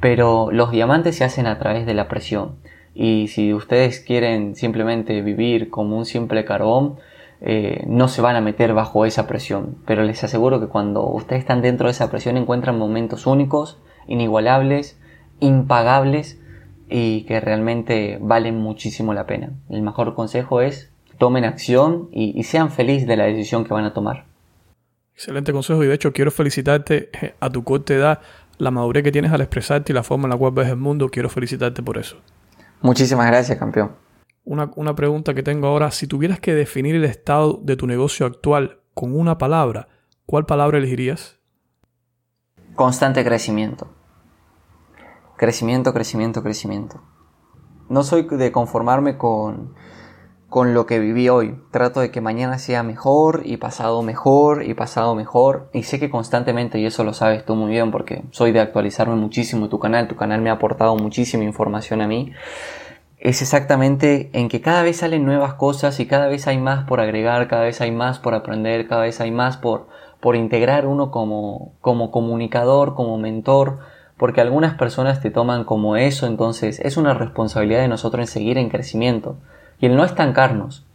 [0.00, 2.56] pero los diamantes se hacen a través de la presión.
[2.94, 6.96] Y si ustedes quieren simplemente vivir como un simple carbón,
[7.40, 9.78] eh, no se van a meter bajo esa presión.
[9.86, 15.00] Pero les aseguro que cuando ustedes están dentro de esa presión encuentran momentos únicos, inigualables,
[15.40, 16.40] impagables
[16.88, 19.52] y que realmente valen muchísimo la pena.
[19.70, 20.89] El mejor consejo es
[21.20, 24.24] tomen acción y, sean felices de la decisión que van a tomar.
[25.14, 28.20] Excelente consejo y de hecho quiero felicitarte eh, a tu corta edad,
[28.56, 31.10] la madurez que tienes al expresarte y la forma en la cual ves el mundo,
[31.10, 32.16] quiero felicitarte por eso.
[32.80, 33.92] Muchísimas gracias, campeón.
[34.44, 38.24] Una, una pregunta que tengo ahora, si tuvieras que definir el estado de tu negocio
[38.24, 39.88] actual con una palabra,
[40.24, 41.38] ¿cuál palabra elegirías?
[42.74, 43.92] Constante crecimiento.
[45.36, 47.02] Crecimiento, crecimiento, crecimiento.
[47.90, 49.74] No soy de conformarme con
[50.50, 51.54] con lo que viví hoy.
[51.70, 55.70] Trato de que mañana sea mejor y pasado mejor y pasado mejor.
[55.72, 59.14] Y sé que constantemente, y eso lo sabes tú muy bien porque soy de actualizarme
[59.14, 62.32] muchísimo tu canal, tu canal me ha aportado muchísima información a mí.
[63.18, 67.00] Es exactamente en que cada vez salen nuevas cosas y cada vez hay más por
[67.00, 69.86] agregar, cada vez hay más por aprender, cada vez hay más por,
[70.20, 73.78] por integrar uno como, como comunicador, como mentor,
[74.16, 78.58] porque algunas personas te toman como eso, entonces es una responsabilidad de nosotros en seguir
[78.58, 79.36] en crecimiento
[79.80, 80.86] y el no estancarnos.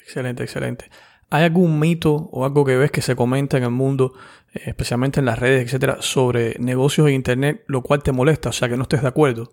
[0.00, 0.90] Excelente, excelente.
[1.30, 4.14] ¿Hay algún mito o algo que ves que se comenta en el mundo,
[4.54, 8.52] eh, especialmente en las redes, etcétera, sobre negocios en Internet, lo cual te molesta, o
[8.52, 9.52] sea, que no estés de acuerdo?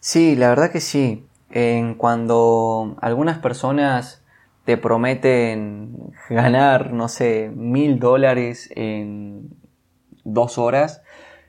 [0.00, 1.26] Sí, la verdad que sí.
[1.50, 4.24] En cuando algunas personas
[4.64, 9.50] te prometen ganar, no sé, mil dólares en
[10.24, 11.02] dos horas,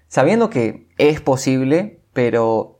[0.07, 2.76] sabiendo que es posible, pero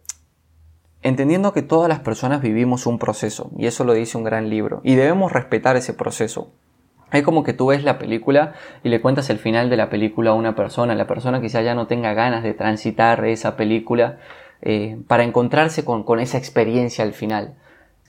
[1.08, 4.82] entendiendo que todas las personas vivimos un proceso, y eso lo dice un gran libro,
[4.84, 6.52] y debemos respetar ese proceso.
[7.12, 10.32] Es como que tú ves la película y le cuentas el final de la película
[10.32, 14.18] a una persona, la persona quizá ya no tenga ganas de transitar esa película
[14.62, 17.56] eh, para encontrarse con, con esa experiencia al final.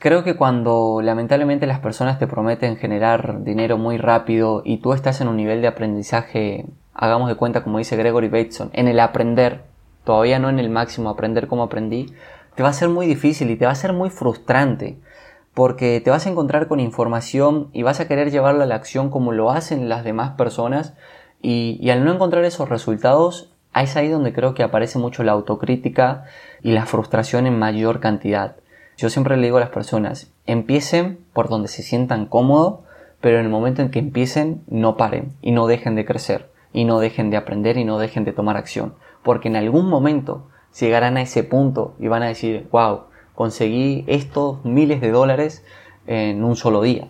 [0.00, 5.20] Creo que cuando lamentablemente las personas te prometen generar dinero muy rápido y tú estás
[5.20, 9.62] en un nivel de aprendizaje, hagamos de cuenta como dice Gregory Bateson, en el aprender,
[10.02, 12.06] todavía no en el máximo aprender como aprendí,
[12.58, 14.98] te va a ser muy difícil y te va a ser muy frustrante
[15.54, 19.10] porque te vas a encontrar con información y vas a querer llevarla a la acción
[19.10, 20.94] como lo hacen las demás personas
[21.40, 26.24] y, al no encontrar esos resultados es ahí donde creo que aparece mucho la autocrítica
[26.60, 28.56] y la frustración en mayor cantidad.
[28.96, 32.80] Yo siempre le digo a las personas, empiecen por donde se sientan cómodos,
[33.20, 36.86] pero en el momento en que empiecen no paren y no dejen de crecer y
[36.86, 40.48] no dejen de aprender y no dejen de tomar acción, porque en algún momento
[40.80, 45.64] llegarán a ese punto y van a decir, wow, conseguí estos miles de dólares
[46.06, 47.08] en un solo día.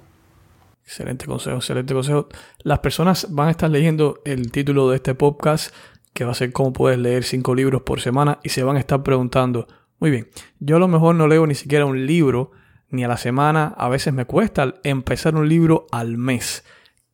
[0.84, 2.28] Excelente consejo, excelente consejo.
[2.62, 5.74] Las personas van a estar leyendo el título de este podcast,
[6.14, 8.80] que va a ser cómo puedes leer cinco libros por semana, y se van a
[8.80, 10.28] estar preguntando, muy bien,
[10.60, 12.52] yo a lo mejor no leo ni siquiera un libro
[12.90, 16.64] ni a la semana, a veces me cuesta empezar un libro al mes.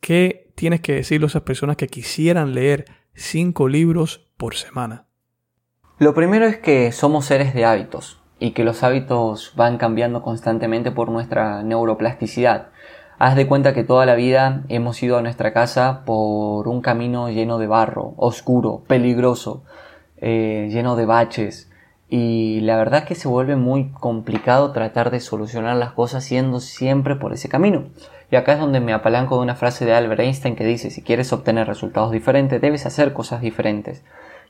[0.01, 5.07] ¿Qué tienes que decirle a esas personas que quisieran leer cinco libros por semana?
[5.97, 10.91] Lo primero es que somos seres de hábitos y que los hábitos van cambiando constantemente
[10.91, 12.71] por nuestra neuroplasticidad.
[13.21, 17.31] Haz de cuenta que toda la vida hemos ido a nuestra casa por un camino
[17.31, 19.63] lleno de barro, oscuro, peligroso,
[20.17, 21.71] eh, lleno de baches.
[22.09, 26.59] Y la verdad es que se vuelve muy complicado tratar de solucionar las cosas siendo
[26.59, 27.85] siempre por ese camino.
[28.33, 31.03] Y acá es donde me apalanco de una frase de Albert Einstein que dice, si
[31.03, 34.03] quieres obtener resultados diferentes, debes hacer cosas diferentes.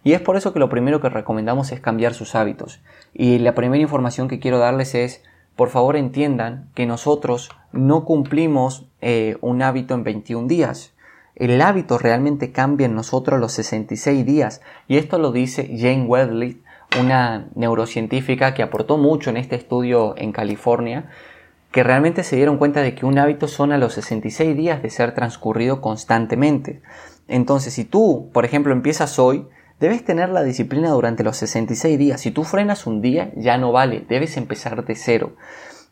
[0.04, 2.80] Y es por eso que lo primero que recomendamos es cambiar sus hábitos.
[3.14, 5.22] Y la primera información que quiero darles es,
[5.56, 10.92] por favor entiendan que nosotros no cumplimos eh, un hábito en 21 días.
[11.36, 14.60] El hábito realmente cambia en nosotros los 66 días.
[14.88, 16.60] Y esto lo dice Jane Wedley,
[17.00, 21.10] una neurocientífica que aportó mucho en este estudio en California,
[21.72, 24.90] que realmente se dieron cuenta de que un hábito son a los 66 días de
[24.90, 26.82] ser transcurrido constantemente.
[27.26, 29.48] Entonces, si tú, por ejemplo, empiezas hoy,
[29.80, 32.20] Debes tener la disciplina durante los 66 días.
[32.20, 35.32] Si tú frenas un día, ya no vale, debes empezar de cero.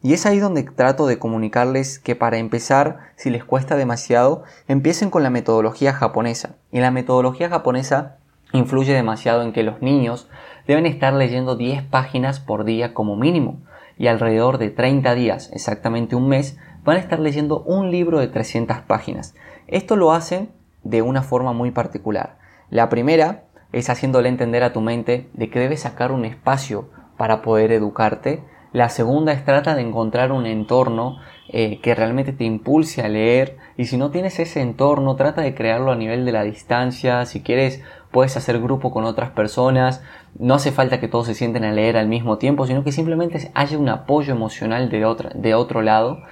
[0.03, 5.11] Y es ahí donde trato de comunicarles que para empezar, si les cuesta demasiado, empiecen
[5.11, 6.57] con la metodología japonesa.
[6.71, 8.19] Y la metodología japonesa
[8.53, 10.29] influye demasiado en que los niños
[10.67, 13.61] deben estar leyendo 10 páginas por día como mínimo.
[13.99, 18.29] Y alrededor de 30 días, exactamente un mes, van a estar leyendo un libro de
[18.29, 19.35] 300 páginas.
[19.67, 20.51] Esto lo hacen
[20.83, 22.39] de una forma muy particular.
[22.71, 27.43] La primera es haciéndole entender a tu mente de que debes sacar un espacio para
[27.43, 28.43] poder educarte.
[28.73, 31.19] La segunda es trata de encontrar un entorno
[31.49, 35.55] eh, que realmente te impulse a leer y si no tienes ese entorno trata de
[35.55, 37.27] crearlo a nivel de la distancia.
[37.27, 40.03] Si quieres puedes hacer grupo con otras personas.
[40.39, 43.51] No hace falta que todos se sienten a leer al mismo tiempo, sino que simplemente
[43.55, 46.23] haya un apoyo emocional de, de otro lado.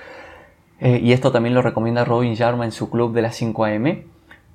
[0.78, 4.04] Eh, y esto también lo recomienda Robin Sharma en su club de las 5 am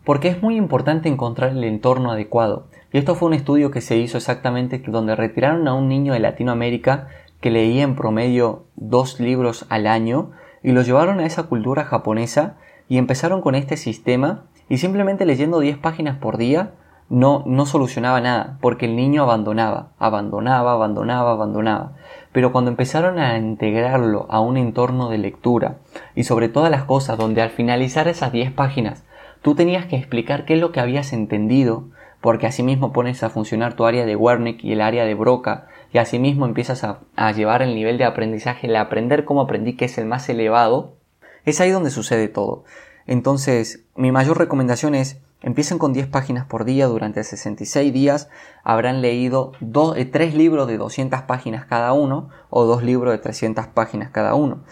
[0.05, 2.67] porque es muy importante encontrar el entorno adecuado.
[2.93, 6.19] Y esto fue un estudio que se hizo exactamente donde retiraron a un niño de
[6.19, 7.07] Latinoamérica
[7.41, 10.31] que leía en promedio dos libros al año
[10.63, 12.55] y lo llevaron a esa cultura japonesa
[12.87, 16.71] y empezaron con este sistema Y simplemente leyendo 10 páginas por día
[17.07, 21.91] no, no solucionaba nada, porque el niño abandonaba, abandonaba, abandonaba, abandonaba.
[22.31, 25.77] Pero cuando empezaron a integrarlo a un entorno de lectura,
[26.15, 29.03] y sobre todas las cosas donde al finalizar esas 10 páginas
[29.45, 31.83] tú tenías que explicar qué es lo que habías entendido,
[32.19, 35.99] porque asimismo pones a funcionar tu área de Wernick y el área de Broca, y
[35.99, 40.07] asimismo empiezas a, llevar el nivel de aprendizaje, el aprender cómo aprendí, que es el
[40.07, 40.95] más elevado,
[41.45, 42.63] es ahí donde sucede todo.
[43.05, 48.29] Entonces, mi mayor recomendación es Empiecen con 10 páginas por día durante 66 días.
[48.63, 53.67] Habrán leído 3 eh, libros de 200 páginas cada uno o 2 libros de 300
[53.67, 54.63] páginas cada uno.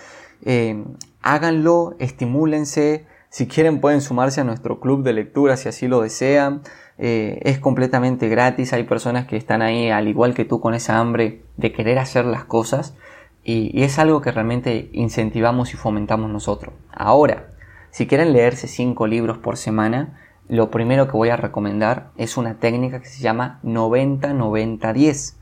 [0.44, 0.84] Eh,
[1.22, 3.06] háganlo, estimúlense.
[3.34, 6.62] Si quieren pueden sumarse a nuestro club de lectura si así lo desean.
[7.00, 8.74] Eh, es completamente gratis.
[8.74, 12.26] Hay personas que están ahí al igual que tú con esa hambre de querer hacer
[12.26, 12.96] las cosas.
[13.44, 16.76] Y, es algo que realmente incentivamos y fomentamos nosotros.
[16.92, 17.48] Ahora,
[17.90, 22.60] si quieren leerse 5 libros por semana, lo primero que voy a recomendar es una
[22.60, 25.38] técnica que se llama 90-90-10,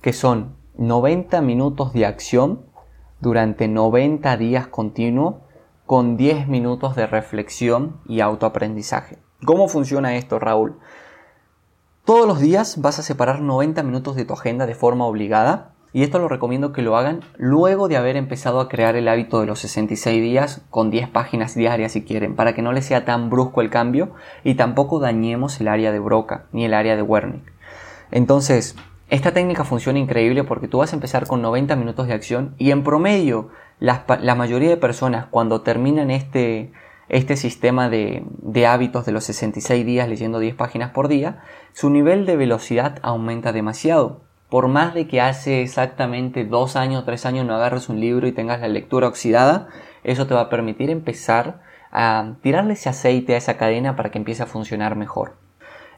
[0.00, 2.62] que son 90 minutos de acción
[3.20, 5.34] durante 90 días continuos
[5.86, 9.18] con 10 minutos de reflexión y autoaprendizaje.
[9.44, 10.78] ¿Cómo funciona esto, Raúl?
[12.04, 16.02] Todos los días vas a separar 90 minutos de tu agenda de forma obligada y
[16.02, 19.46] esto lo recomiendo que lo hagan luego de haber empezado a crear el hábito de
[19.46, 23.30] los 66 días con 10 páginas diarias si quieren, para que no les sea tan
[23.30, 24.10] brusco el cambio
[24.44, 27.52] y tampoco dañemos el área de Broca ni el área de Wernick.
[28.10, 28.76] Entonces,
[29.08, 32.72] esta técnica funciona increíble porque tú vas a empezar con 90 minutos de acción y
[32.72, 36.72] en promedio la, mayoría de personas cuando terminan este,
[37.08, 38.24] este sistema de,
[38.66, 43.52] hábitos de los 66 días leyendo 10 páginas por día, su nivel de velocidad aumenta
[43.52, 44.22] demasiado.
[44.48, 48.32] Por más de que hace exactamente dos años, tres años no agarres un libro y
[48.32, 49.68] tengas la lectura oxidada,
[50.04, 51.60] eso te va a permitir empezar
[51.90, 55.45] a tirarle ese aceite a esa cadena para que empiece a funcionar mejor.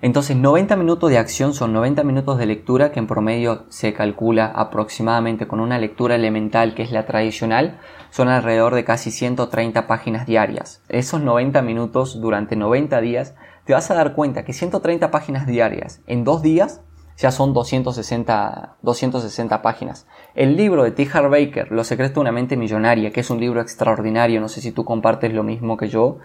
[0.01, 4.46] Entonces 90 minutos de acción son 90 minutos de lectura que en promedio se calcula
[4.46, 7.80] aproximadamente con una lectura elemental que es la tradicional,
[8.11, 10.82] son alrededor de casi 130 páginas diarias.
[10.88, 13.34] Esos 90 minutos durante 90 días
[13.64, 16.82] te vas a dar cuenta que 130 páginas diarias en dos días
[17.16, 20.07] ya son 260, 260 páginas.
[20.36, 21.05] El libro de T.
[21.07, 24.70] Baker, Los secretos de una mente millonaria, que es un libro extraordinario, no sé si
[24.70, 26.18] tú compartes lo mismo que yo.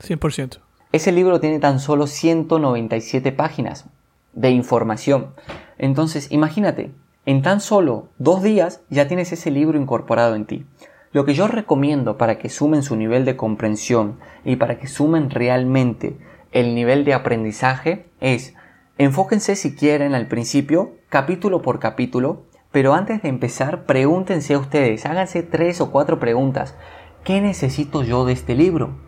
[0.00, 0.67] 100%.
[0.90, 3.86] Ese libro tiene tan solo 197 páginas
[4.32, 5.34] de información.
[5.76, 6.92] Entonces, imagínate,
[7.26, 10.64] en tan solo dos días ya tienes ese libro incorporado en ti.
[11.12, 15.28] Lo que yo recomiendo para que sumen su nivel de comprensión y para que sumen
[15.28, 16.16] realmente
[16.52, 18.54] el nivel de aprendizaje es
[18.96, 25.06] Enfóquense si quieren al principio, capítulo por capítulo, pero antes de empezar, pregúntense a ustedes,
[25.06, 26.74] háganse tres o cuatro preguntas.
[27.22, 29.07] ¿Qué necesito yo de este libro?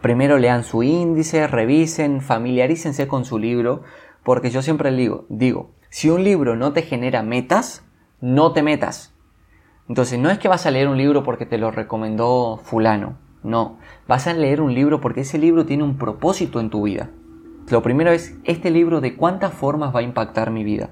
[0.00, 3.82] Primero lean su índice, revisen, familiarícense con su libro,
[4.22, 7.84] porque yo siempre digo, digo, si un libro no te genera metas,
[8.20, 9.14] no te metas.
[9.88, 13.78] Entonces no es que vas a leer un libro porque te lo recomendó fulano, no,
[14.06, 17.10] vas a leer un libro porque ese libro tiene un propósito en tu vida.
[17.70, 20.90] Lo primero es, ¿este libro de cuántas formas va a impactar mi vida?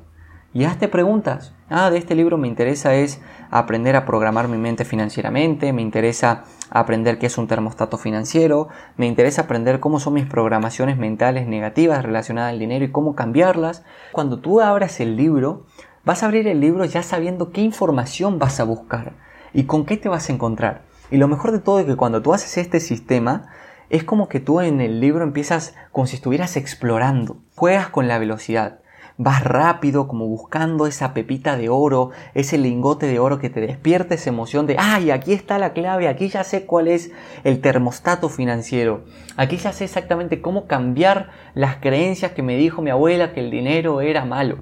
[0.58, 1.54] Y hazte preguntas.
[1.70, 6.46] Ah, de este libro me interesa es aprender a programar mi mente financieramente, me interesa
[6.68, 12.04] aprender qué es un termostato financiero, me interesa aprender cómo son mis programaciones mentales negativas
[12.04, 13.84] relacionadas al dinero y cómo cambiarlas.
[14.10, 15.64] Cuando tú abras el libro,
[16.04, 19.12] vas a abrir el libro ya sabiendo qué información vas a buscar
[19.54, 20.82] y con qué te vas a encontrar.
[21.12, 23.46] Y lo mejor de todo es que cuando tú haces este sistema,
[23.90, 27.36] es como que tú en el libro empiezas como si estuvieras explorando.
[27.54, 28.80] Juegas con la velocidad.
[29.20, 34.14] Vas rápido, como buscando esa pepita de oro, ese lingote de oro que te despierta
[34.14, 37.10] esa emoción de, ay, aquí está la clave, aquí ya sé cuál es
[37.42, 39.02] el termostato financiero,
[39.36, 43.50] aquí ya sé exactamente cómo cambiar las creencias que me dijo mi abuela que el
[43.50, 44.58] dinero era malo.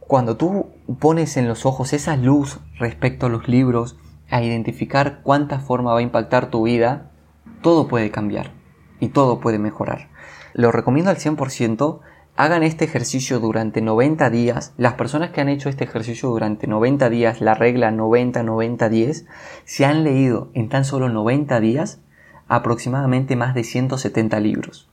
[0.00, 0.66] Cuando tú
[0.98, 3.96] pones en los ojos esa luz respecto a los libros,
[4.30, 7.12] a identificar cuánta forma va a impactar tu vida,
[7.62, 8.50] todo puede cambiar
[8.98, 10.08] y todo puede mejorar.
[10.54, 12.00] Lo recomiendo al 100%.
[12.36, 14.74] Hagan este ejercicio durante 90 días.
[14.76, 19.26] Las personas que han hecho este ejercicio durante 90 días, la regla 90-90-10,
[19.64, 22.00] se han leído en tan solo 90 días
[22.46, 24.90] aproximadamente más de 170 libros.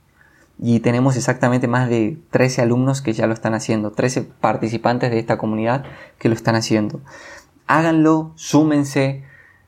[0.58, 5.18] Y tenemos exactamente más de 13 alumnos que ya lo están haciendo, 13 participantes de
[5.18, 5.84] esta comunidad
[6.18, 7.02] que lo están haciendo.
[7.66, 9.22] Háganlo, súmense,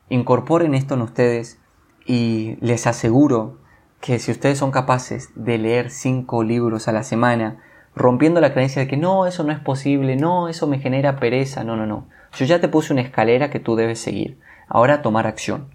[0.09, 1.59] incorporen esto en ustedes,
[2.07, 3.57] y les aseguro
[4.01, 7.57] que si ustedes son capaces de leer cinco libros a la semana,
[7.95, 11.63] rompiendo la creencia de que no, eso no es posible, no, eso me genera pereza,
[11.63, 12.07] no, no, no.
[12.33, 14.39] Yo ya te puse una escalera que tú debes seguir.
[14.67, 15.69] Ahora tomar acción.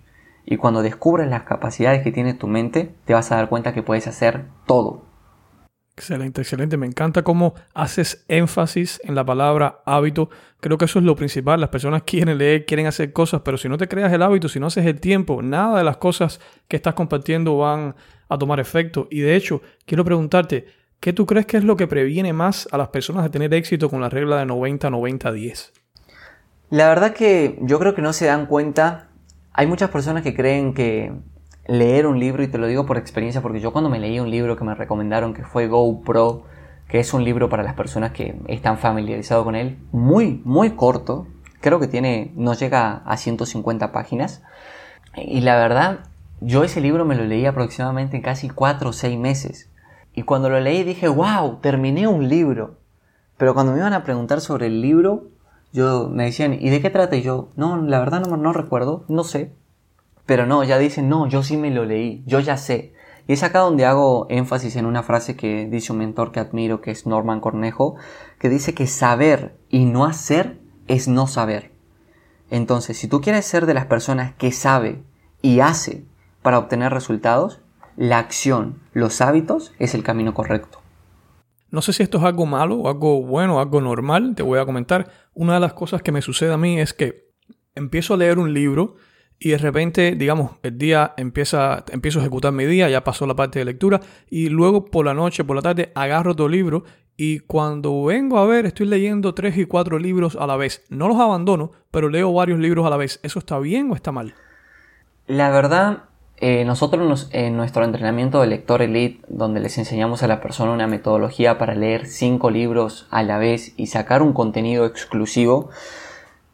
[0.44, 3.82] Y cuando descubres las capacidades que tiene tu mente, te vas a dar cuenta que
[3.82, 5.02] puedes hacer todo.
[5.94, 6.76] Excelente, excelente.
[6.78, 10.30] Me encanta cómo haces énfasis en la palabra hábito.
[10.60, 11.60] Creo que eso es lo principal.
[11.60, 14.58] Las personas quieren leer, quieren hacer cosas, pero si no te creas el hábito, si
[14.58, 17.94] no haces el tiempo, nada de las cosas que estás compartiendo van
[18.28, 19.06] a tomar efecto.
[19.10, 20.66] Y de hecho, quiero preguntarte,
[20.98, 23.90] ¿qué tú crees que es lo que previene más a las personas de tener éxito
[23.90, 25.72] con la regla de 90-90-10?
[26.70, 29.10] La verdad que yo creo que no se dan cuenta.
[29.52, 31.12] Hay muchas personas que creen que
[31.66, 34.30] leer un libro, y te lo digo por experiencia, porque yo cuando me leí un
[34.30, 36.44] libro que me recomendaron que fue GoPro,
[36.88, 41.26] que es un libro para las personas que están familiarizados con él, muy, muy corto,
[41.60, 44.42] creo que tiene, no llega a 150 páginas,
[45.16, 46.00] y la verdad,
[46.40, 49.70] yo ese libro me lo leí aproximadamente en casi 4 o 6 meses,
[50.14, 52.78] y cuando lo leí dije, wow, terminé un libro,
[53.36, 55.28] pero cuando me iban a preguntar sobre el libro,
[55.72, 57.16] yo me decían, ¿y de qué trata?
[57.16, 59.54] Y yo, no, la verdad no, no recuerdo, no sé.
[60.26, 62.94] Pero no, ya dicen, no, yo sí me lo leí, yo ya sé.
[63.28, 66.80] Y es acá donde hago énfasis en una frase que dice un mentor que admiro,
[66.80, 67.96] que es Norman Cornejo,
[68.38, 70.58] que dice que saber y no hacer
[70.88, 71.72] es no saber.
[72.50, 75.02] Entonces, si tú quieres ser de las personas que sabe
[75.40, 76.04] y hace
[76.42, 77.60] para obtener resultados,
[77.96, 80.80] la acción, los hábitos es el camino correcto.
[81.70, 84.58] No sé si esto es algo malo o algo bueno o algo normal, te voy
[84.58, 85.10] a comentar.
[85.32, 87.30] Una de las cosas que me sucede a mí es que
[87.74, 88.96] empiezo a leer un libro
[89.44, 93.34] y de repente, digamos, el día empieza, empiezo a ejecutar mi día, ya pasó la
[93.34, 96.84] parte de lectura y luego por la noche, por la tarde, agarro otro libro
[97.16, 100.84] y cuando vengo a ver estoy leyendo tres y cuatro libros a la vez.
[100.90, 103.18] No los abandono, pero leo varios libros a la vez.
[103.24, 104.32] ¿Eso está bien o está mal?
[105.26, 106.04] La verdad,
[106.36, 110.86] eh, nosotros en nuestro entrenamiento de lector elite, donde les enseñamos a la persona una
[110.86, 115.70] metodología para leer cinco libros a la vez y sacar un contenido exclusivo,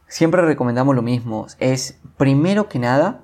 [0.09, 1.47] siempre recomendamos lo mismo.
[1.61, 3.21] Es, primero que nada,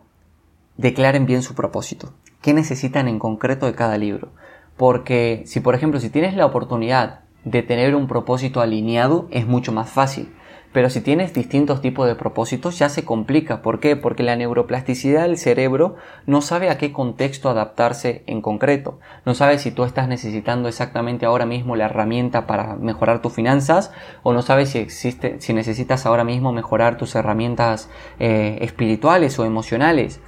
[0.76, 2.12] declaren bien su propósito.
[2.40, 4.28] ¿Qué necesitan en concreto de cada libro?
[4.76, 9.72] Porque si, por ejemplo, si tienes la oportunidad de tener un propósito alineado, es mucho
[9.72, 10.32] más fácil.
[10.74, 13.62] Pero si tienes distintos tipos de propósitos ya se complica.
[13.62, 13.94] ¿Por qué?
[13.94, 15.94] Porque la neuroplasticidad del cerebro
[16.26, 18.98] no sabe a qué contexto adaptarse en concreto.
[19.24, 23.92] No sabe si tú estás necesitando exactamente ahora mismo la herramienta para mejorar tus finanzas
[24.24, 29.44] o no sabe si existe, si necesitas ahora mismo mejorar tus herramientas eh, espirituales o
[29.44, 30.20] emocionales.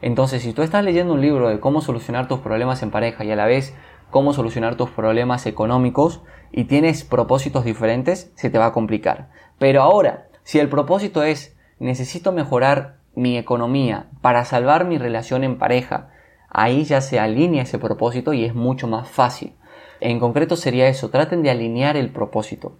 [0.00, 3.32] Entonces, si tú estás leyendo un libro de cómo solucionar tus problemas en pareja y
[3.32, 3.74] a la vez
[4.10, 6.22] cómo solucionar tus problemas económicos
[6.52, 9.28] y tienes propósitos diferentes, se te va a complicar.
[9.60, 15.58] Pero ahora, si el propósito es necesito mejorar mi economía para salvar mi relación en
[15.58, 16.08] pareja,
[16.48, 19.52] ahí ya se alinea ese propósito y es mucho más fácil.
[20.00, 22.78] En concreto sería eso, traten de alinear el propósito.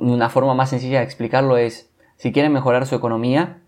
[0.00, 3.58] Una forma más sencilla de explicarlo es, si quieren mejorar su economía,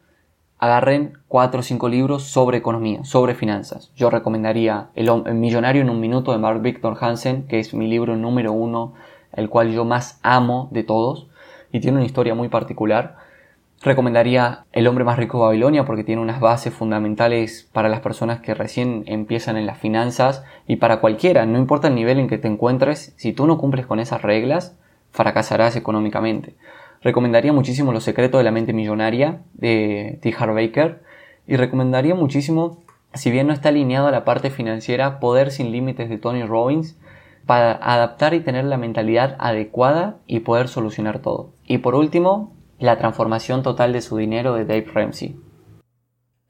[0.58, 3.92] agarren cuatro o cinco libros sobre economía, sobre finanzas.
[3.94, 8.16] Yo recomendaría El, Millonario en un Minuto de Mark Victor Hansen, que es mi libro
[8.16, 8.94] número uno,
[9.32, 11.28] el cual yo más amo de todos
[11.72, 13.16] y tiene una historia muy particular.
[13.82, 18.40] Recomendaría El hombre más rico de Babilonia porque tiene unas bases fundamentales para las personas
[18.40, 22.38] que recién empiezan en las finanzas y para cualquiera, no importa el nivel en que
[22.38, 24.76] te encuentres, si tú no cumples con esas reglas,
[25.10, 26.54] fracasarás económicamente.
[27.02, 30.32] Recomendaría muchísimo Los secretos de la mente millonaria de T.
[30.38, 31.02] Harv Baker
[31.48, 32.78] y recomendaría muchísimo,
[33.14, 36.96] si bien no está alineado a la parte financiera, Poder sin límites de Tony Robbins
[37.46, 41.52] para adaptar y tener la mentalidad adecuada y poder solucionar todo.
[41.66, 45.36] Y por último, la transformación total de su dinero de Dave Ramsey.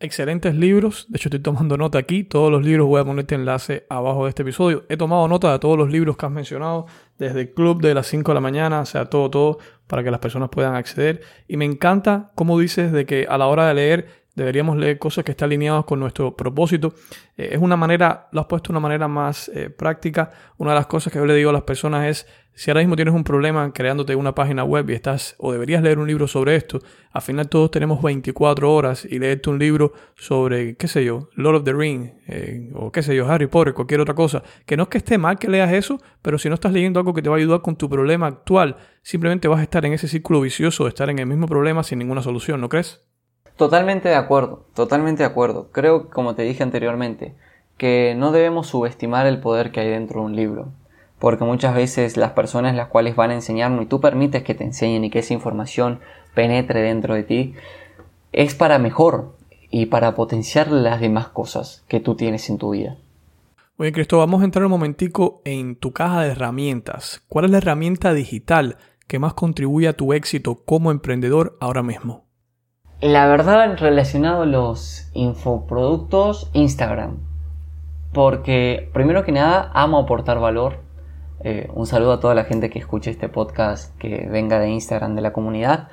[0.01, 3.87] Excelentes libros, de hecho estoy tomando nota aquí, todos los libros voy a ponerte enlace
[3.89, 4.85] abajo de este episodio.
[4.89, 6.87] He tomado nota de todos los libros que has mencionado,
[7.19, 10.11] desde el club de las 5 de la mañana, o sea, todo, todo, para que
[10.11, 11.21] las personas puedan acceder.
[11.47, 15.25] Y me encanta cómo dices de que a la hora de leer Deberíamos leer cosas
[15.25, 16.95] que estén alineadas con nuestro propósito.
[17.37, 20.31] Eh, es una manera, lo has puesto de una manera más eh, práctica.
[20.57, 22.97] Una de las cosas que yo le digo a las personas es, si ahora mismo
[22.97, 26.55] tienes un problema creándote una página web y estás, o deberías leer un libro sobre
[26.55, 26.81] esto,
[27.11, 31.57] al final todos tenemos 24 horas y leerte un libro sobre, qué sé yo, Lord
[31.57, 34.43] of the Ring, eh, o qué sé yo, Harry Potter, cualquier otra cosa.
[34.67, 37.15] Que no es que esté mal que leas eso, pero si no estás leyendo algo
[37.15, 40.09] que te va a ayudar con tu problema actual, simplemente vas a estar en ese
[40.09, 43.03] círculo vicioso de estar en el mismo problema sin ninguna solución, ¿no crees?
[43.57, 45.69] Totalmente de acuerdo, totalmente de acuerdo.
[45.73, 47.35] Creo, como te dije anteriormente,
[47.77, 50.69] que no debemos subestimar el poder que hay dentro de un libro.
[51.19, 54.65] Porque muchas veces las personas las cuales van a enseñarnos y tú permites que te
[54.65, 56.01] enseñen y que esa información
[56.35, 57.55] penetre dentro de ti,
[58.33, 59.37] es para mejor
[59.71, 62.97] y para potenciar las demás cosas que tú tienes en tu vida.
[63.77, 67.23] Oye, Cristo, vamos a entrar un momentico en tu caja de herramientas.
[67.29, 68.77] ¿Cuál es la herramienta digital
[69.07, 72.25] que más contribuye a tu éxito como emprendedor ahora mismo?
[73.03, 77.17] La verdad, relacionado a los infoproductos, Instagram.
[78.13, 80.77] Porque, primero que nada, amo aportar valor.
[81.43, 85.17] Eh, un saludo a toda la gente que escuche este podcast que venga de Instagram
[85.17, 85.89] de la comunidad.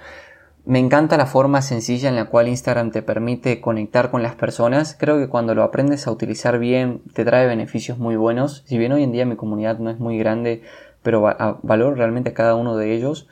[0.65, 4.95] Me encanta la forma sencilla en la cual Instagram te permite conectar con las personas.
[4.95, 8.61] Creo que cuando lo aprendes a utilizar bien te trae beneficios muy buenos.
[8.67, 10.61] Si bien hoy en día mi comunidad no es muy grande,
[11.01, 11.21] pero
[11.63, 13.27] valoro realmente a cada uno de ellos.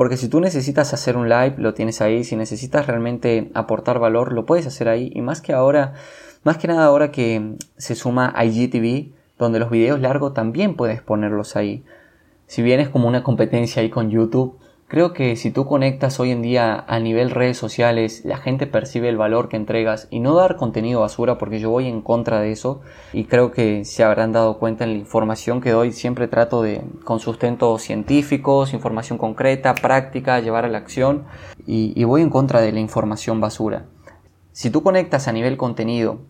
[0.00, 2.24] Porque si tú necesitas hacer un live, lo tienes ahí.
[2.24, 5.12] Si necesitas realmente aportar valor, lo puedes hacer ahí.
[5.14, 5.92] Y más que ahora,
[6.42, 11.54] más que nada ahora que se suma IGTV, donde los videos largos también puedes ponerlos
[11.54, 11.84] ahí.
[12.46, 14.56] Si bien es como una competencia ahí con YouTube,
[14.90, 19.08] Creo que si tú conectas hoy en día a nivel redes sociales, la gente percibe
[19.08, 22.50] el valor que entregas y no dar contenido basura porque yo voy en contra de
[22.50, 22.80] eso
[23.12, 26.82] y creo que se habrán dado cuenta en la información que doy siempre trato de
[27.04, 31.22] con sustentos científicos, información concreta, práctica, llevar a la acción
[31.68, 33.84] y, y voy en contra de la información basura.
[34.50, 36.22] Si tú conectas a nivel contenido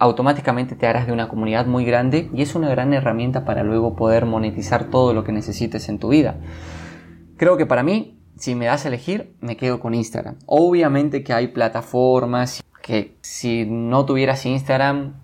[0.00, 3.94] automáticamente te harás de una comunidad muy grande y es una gran herramienta para luego
[3.94, 6.36] poder monetizar todo lo que necesites en tu vida.
[7.38, 10.36] Creo que para mí, si me das a elegir, me quedo con Instagram.
[10.44, 15.14] Obviamente que hay plataformas que si no tuvieras Instagram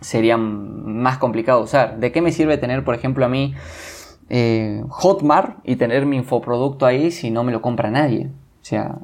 [0.00, 1.98] sería más complicado usar.
[1.98, 3.54] ¿De qué me sirve tener, por ejemplo, a mí
[4.28, 8.26] eh, Hotmart y tener mi infoproducto ahí si no me lo compra nadie?
[8.60, 8.98] O sea,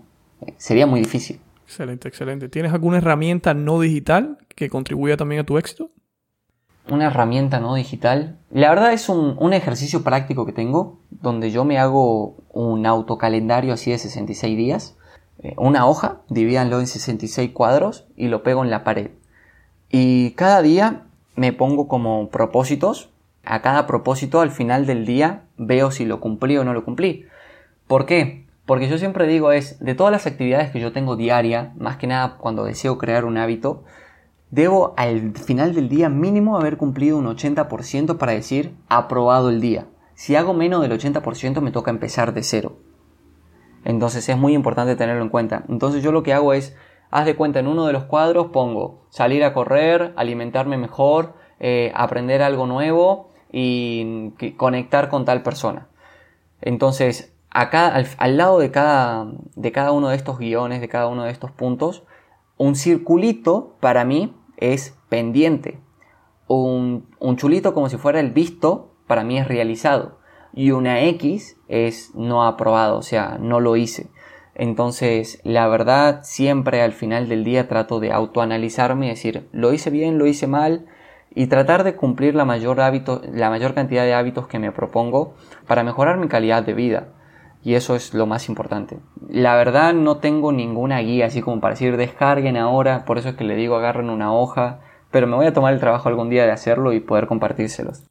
[0.57, 1.41] sería muy difícil.
[1.65, 2.49] Excelente, excelente.
[2.49, 5.89] ¿Tienes alguna herramienta no digital que contribuya también a tu éxito?
[6.89, 8.39] Una herramienta no digital.
[8.51, 13.91] La verdad es un, ejercicio práctico que tengo, donde yo me hago un autocalendario así
[13.91, 14.97] de 66 días,
[15.43, 19.11] eh, una hoja, divídanlo en 66 cuadros y lo pego en la pared.
[19.91, 21.03] Y cada día
[21.37, 23.11] me pongo como propósitos.
[23.43, 27.25] A cada propósito al final del día veo si lo cumplí o no lo cumplí.
[27.87, 28.47] ¿Por qué?
[28.67, 32.07] Porque yo siempre digo es, de todas las actividades que yo tengo diaria, más que
[32.07, 33.83] nada cuando deseo crear un hábito,
[34.51, 39.87] debo al final del día mínimo haber cumplido un 80% para decir aprobado el día.
[40.15, 42.77] Si hago menos del 80% me toca empezar de cero.
[43.85, 45.65] Entonces es muy importante tenerlo en cuenta.
[45.69, 46.77] Entonces yo lo que hago es,
[47.11, 51.93] haz de cuenta en uno de los cuadros pongo salir a correr, alimentarme mejor, eh,
[51.95, 55.89] aprender algo nuevo y conectar con tal persona.
[56.61, 59.27] Entonces acá al, al lado de cada,
[59.57, 62.05] de cada uno de estos guiones, de cada uno de estos puntos,
[62.59, 65.81] un circulito para mí es pendiente.
[66.47, 67.07] Un,
[67.37, 70.19] chulito como si fuera el visto, para mí es realizado.
[70.53, 74.11] Y una X es no aprobado, o sea, no lo hice.
[74.55, 79.91] Entonces, la verdad, siempre al final del día trato de autoanalizarme y decir, lo hice
[79.91, 80.87] bien, lo hice mal,
[81.33, 85.35] y tratar de cumplir la mayor, hábito, la mayor cantidad de hábitos que me propongo
[85.67, 87.09] para mejorar mi calidad de vida.
[87.63, 88.99] Y eso es lo más importante.
[89.29, 93.37] La verdad no tengo ninguna guía así como para decir descarguen ahora, por eso es
[93.37, 94.81] que le digo agarren una hoja,
[95.11, 98.05] pero me voy a tomar el trabajo algún día de hacerlo y poder compartírselos.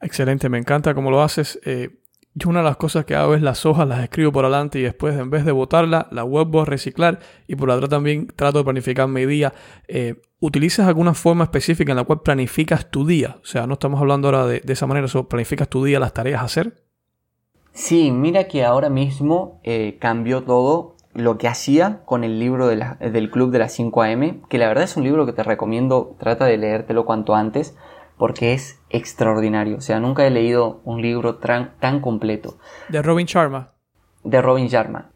[0.00, 1.58] Excelente, me encanta cómo lo haces.
[1.64, 2.00] Eh,
[2.34, 4.82] yo una de las cosas que hago es las hojas las escribo por adelante y
[4.82, 8.64] después en vez de botarla, la vuelvo a reciclar y por atrás también trato de
[8.64, 9.54] planificar mi día.
[9.88, 13.38] Eh, ¿Utilizas alguna forma específica en la cual planificas tu día?
[13.42, 16.12] O sea, no estamos hablando ahora de, de esa manera, solo planificas tu día, las
[16.12, 16.85] tareas a hacer.
[17.76, 23.30] Sí, mira que ahora mismo eh, cambió todo lo que hacía con el libro del
[23.30, 26.46] Club de las 5 AM, que la verdad es un libro que te recomiendo, trata
[26.46, 27.76] de leértelo cuanto antes,
[28.16, 29.76] porque es extraordinario.
[29.76, 32.56] O sea, nunca he leído un libro tan, completo.
[32.88, 33.74] De Robin Sharma.
[34.24, 35.10] De Robin Sharma.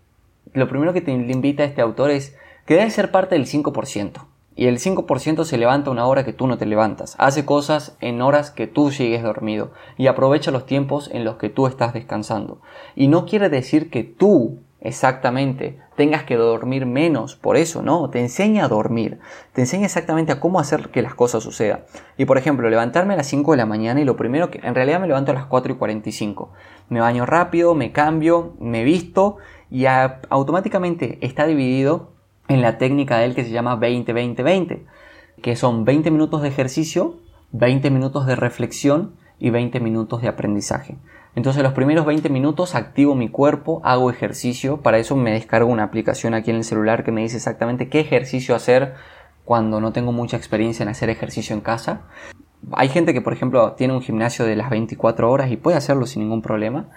[0.52, 2.36] Lo primero que te invita a este autor es
[2.66, 6.46] que debe ser parte del 5% y el 5% se levanta una hora que tú
[6.46, 7.14] no te levantas.
[7.18, 11.48] Hace cosas en horas que tú sigues dormido y aprovecha los tiempos en los que
[11.48, 12.60] tú estás descansando.
[12.96, 18.20] Y no quiere decir que tú exactamente tengas que dormir menos por eso, no, te
[18.20, 19.18] enseña a dormir,
[19.52, 21.84] te enseña exactamente a cómo hacer que las cosas sucedan.
[22.16, 24.74] Y por ejemplo, levantarme a las 5 de la mañana y lo primero que en
[24.74, 26.52] realidad me levanto a las 4 y 45.
[26.88, 29.36] Me baño rápido, me cambio, me visto
[29.70, 32.19] y automáticamente está dividido
[32.50, 34.80] en la técnica de él que se llama 20-20-20,
[35.40, 37.20] que son 20 minutos de ejercicio,
[37.52, 40.96] 20 minutos de reflexión y 20 minutos de aprendizaje.
[41.36, 45.84] Entonces los primeros 20 minutos activo mi cuerpo, hago ejercicio, para eso me descargo una
[45.84, 48.94] aplicación aquí en el celular que me dice exactamente qué ejercicio hacer
[49.44, 52.02] cuando no tengo mucha experiencia en hacer ejercicio en casa.
[52.72, 56.04] Hay gente que por ejemplo tiene un gimnasio de las 24 horas y puede hacerlo
[56.04, 56.88] sin ningún problema,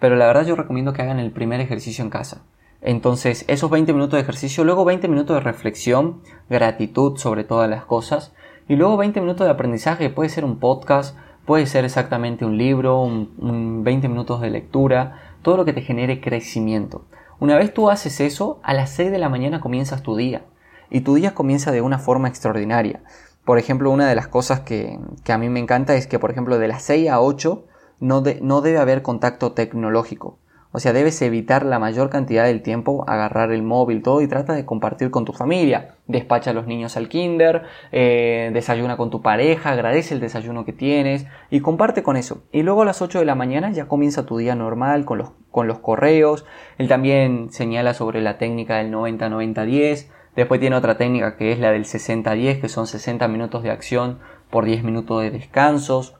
[0.00, 2.42] pero la verdad yo recomiendo que hagan el primer ejercicio en casa.
[2.84, 6.20] Entonces, esos 20 minutos de ejercicio, luego 20 minutos de reflexión,
[6.50, 8.34] gratitud sobre todas las cosas,
[8.68, 11.16] y luego 20 minutos de aprendizaje, puede ser un podcast,
[11.46, 16.20] puede ser exactamente un libro, un, 20 minutos de lectura, todo lo que te genere
[16.20, 17.06] crecimiento.
[17.40, 20.44] Una vez tú haces eso, a las 6 de la mañana comienzas tu día.
[20.90, 23.02] Y tu día comienza de una forma extraordinaria.
[23.46, 26.58] Por ejemplo, una de las cosas que, a mí me encanta es que, por ejemplo,
[26.58, 27.64] de las 6 a 8
[28.00, 30.38] no, no debe haber contacto tecnológico.
[30.76, 34.54] O sea, debes evitar la mayor cantidad del tiempo agarrar el móvil, todo y trata
[34.54, 35.94] de compartir con tu familia.
[36.08, 37.62] Despacha a los niños al kinder,
[37.92, 42.42] eh, desayuna con tu pareja, agradece el desayuno que tienes y comparte con eso.
[42.50, 45.30] Y luego a las 8 de la mañana ya comienza tu día normal con los,
[45.52, 46.44] con los correos.
[46.76, 50.08] Él también señala sobre la técnica del 90-90-10.
[50.34, 54.18] Después tiene otra técnica que es la del 60-10, que son 60 minutos de acción
[54.50, 56.16] por 10 minutos de descansos.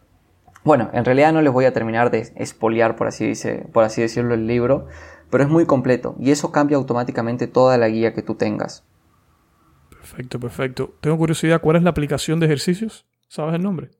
[0.64, 3.32] Bueno, en realidad no les voy a terminar de espoliar, por así,
[3.72, 4.86] por así decirlo, el libro,
[5.30, 8.84] pero es muy completo y eso cambia automáticamente toda la guía que tú tengas.
[9.90, 10.94] Perfecto, perfecto.
[11.00, 13.06] Tengo curiosidad, ¿cuál es la aplicación de ejercicios?
[13.28, 13.90] ¿Sabes el nombre?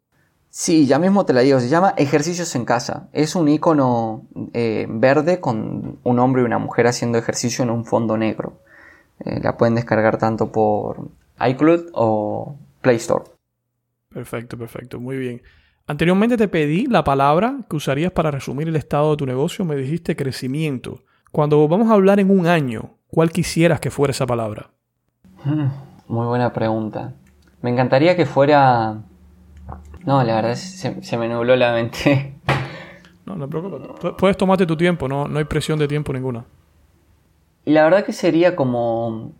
[0.49, 3.09] Sí, ya mismo te la digo, se llama Ejercicios en Casa.
[3.13, 7.85] Es un icono eh, verde con un hombre y una mujer haciendo ejercicio en un
[7.85, 8.61] fondo negro.
[9.25, 11.09] Eh, la pueden descargar tanto por
[11.45, 13.25] iCloud o Play Store.
[14.11, 15.43] Perfecto, perfecto, muy bien.
[15.87, 19.65] Anteriormente te pedí la palabra que usarías para resumir el estado de tu negocio.
[19.65, 21.03] Me dijiste crecimiento.
[21.31, 24.71] Cuando vamos a hablar en un año, ¿cuál quisieras que fuera esa palabra?
[25.45, 25.67] Hmm,
[26.09, 27.13] muy buena pregunta.
[27.61, 29.03] Me encantaría que fuera...
[30.07, 32.35] No, la verdad se, se me nubló la mente.
[33.27, 34.13] No, no te preocupes.
[34.19, 36.45] Puedes tomarte tu tiempo, no, no hay presión de tiempo ninguna.
[37.65, 39.33] La verdad que sería como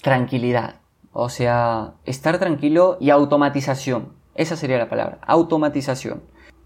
[0.00, 0.76] tranquilidad.
[1.12, 4.15] O sea, estar tranquilo y automatización.
[4.36, 6.22] Esa sería la palabra, automatización.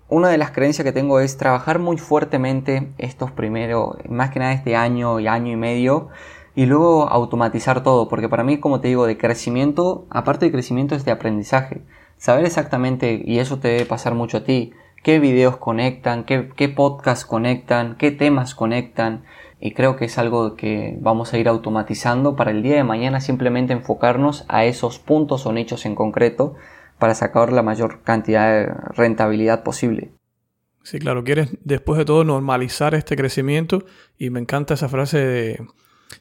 [0.09, 4.53] Una de las creencias que tengo es trabajar muy fuertemente estos primeros, más que nada
[4.53, 6.09] este año y año y medio,
[6.57, 10.97] y luego automatizar todo, porque para mí, como te digo, de crecimiento, aparte de crecimiento
[10.97, 11.83] es de aprendizaje.
[12.17, 14.73] Saber exactamente, y eso te debe pasar mucho a ti,
[15.05, 19.23] qué videos conectan, qué, qué podcasts conectan, qué temas conectan,
[19.61, 23.21] y creo que es algo que vamos a ir automatizando para el día de mañana
[23.21, 26.57] simplemente enfocarnos a esos puntos o nichos en concreto
[27.01, 30.13] para sacar la mayor cantidad de rentabilidad posible.
[30.85, 33.85] Sí, claro, quieres después de todo normalizar este crecimiento
[34.17, 35.67] y me encanta esa frase de,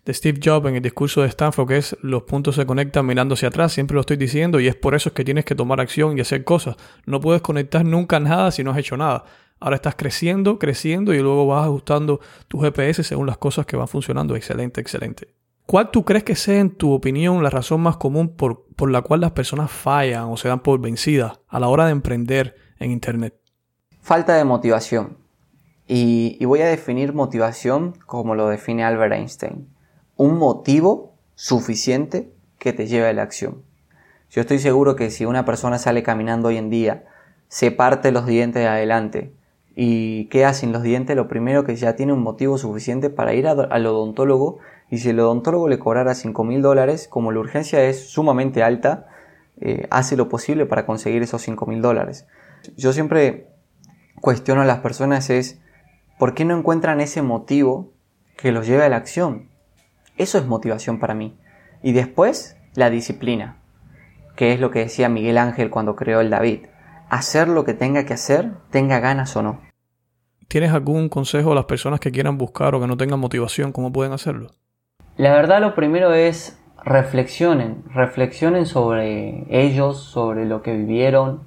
[0.08, 3.48] Steve Jobs en el discurso de Stanford que es los puntos se conectan mirando hacia
[3.50, 6.22] atrás, siempre lo estoy diciendo y es por eso que tienes que tomar acción y
[6.22, 6.76] hacer cosas.
[7.06, 9.24] No puedes conectar nunca nada si no has hecho nada.
[9.60, 13.88] Ahora estás creciendo, creciendo y luego vas ajustando tu GPS según las cosas que van
[13.88, 14.36] funcionando.
[14.36, 15.39] Excelente, excelente.
[15.70, 19.22] ¿Cuál tú crees que sea, en tu opinión, la razón más común por, la cual
[19.22, 23.36] las personas fallan o se dan por vencidas a la hora de emprender en Internet?
[24.02, 25.18] Falta de motivación.
[25.88, 29.68] Y, voy a definir motivación como lo define Albert Einstein.
[30.16, 33.62] Un motivo suficiente que te lleve a la acción.
[34.32, 37.06] Yo estoy seguro que si una persona sale caminando hoy en día,
[37.48, 39.36] se parte los dientes de adelante
[39.76, 43.48] y queda sin los dientes, lo primero que ya tiene un motivo suficiente para ir
[43.48, 44.58] al odontólogo
[44.90, 49.08] y si el odontólogo le cobrara 5 mil dólares, como la urgencia es sumamente alta,
[49.62, 52.28] eh, hace lo posible para conseguir esos 5 mil dólares.
[52.76, 53.48] Yo siempre
[54.20, 55.62] cuestiono a las personas es,
[56.18, 57.94] ¿por qué no encuentran ese motivo
[58.38, 59.50] que los lleve a la acción?
[60.18, 61.38] Eso es motivación para mí.
[61.84, 63.62] Y después, la disciplina,
[64.36, 66.66] que es lo que decía Miguel Ángel cuando creó el David.
[67.10, 69.62] Hacer lo que tenga que hacer, tenga ganas o no.
[70.48, 73.72] ¿Tienes algún consejo a las personas que quieran buscar o que no tengan motivación?
[73.72, 74.52] ¿Cómo pueden hacerlo?
[75.20, 81.42] La verdad lo primero es reflexionen, reflexionen sobre ellos, sobre lo que vivieron.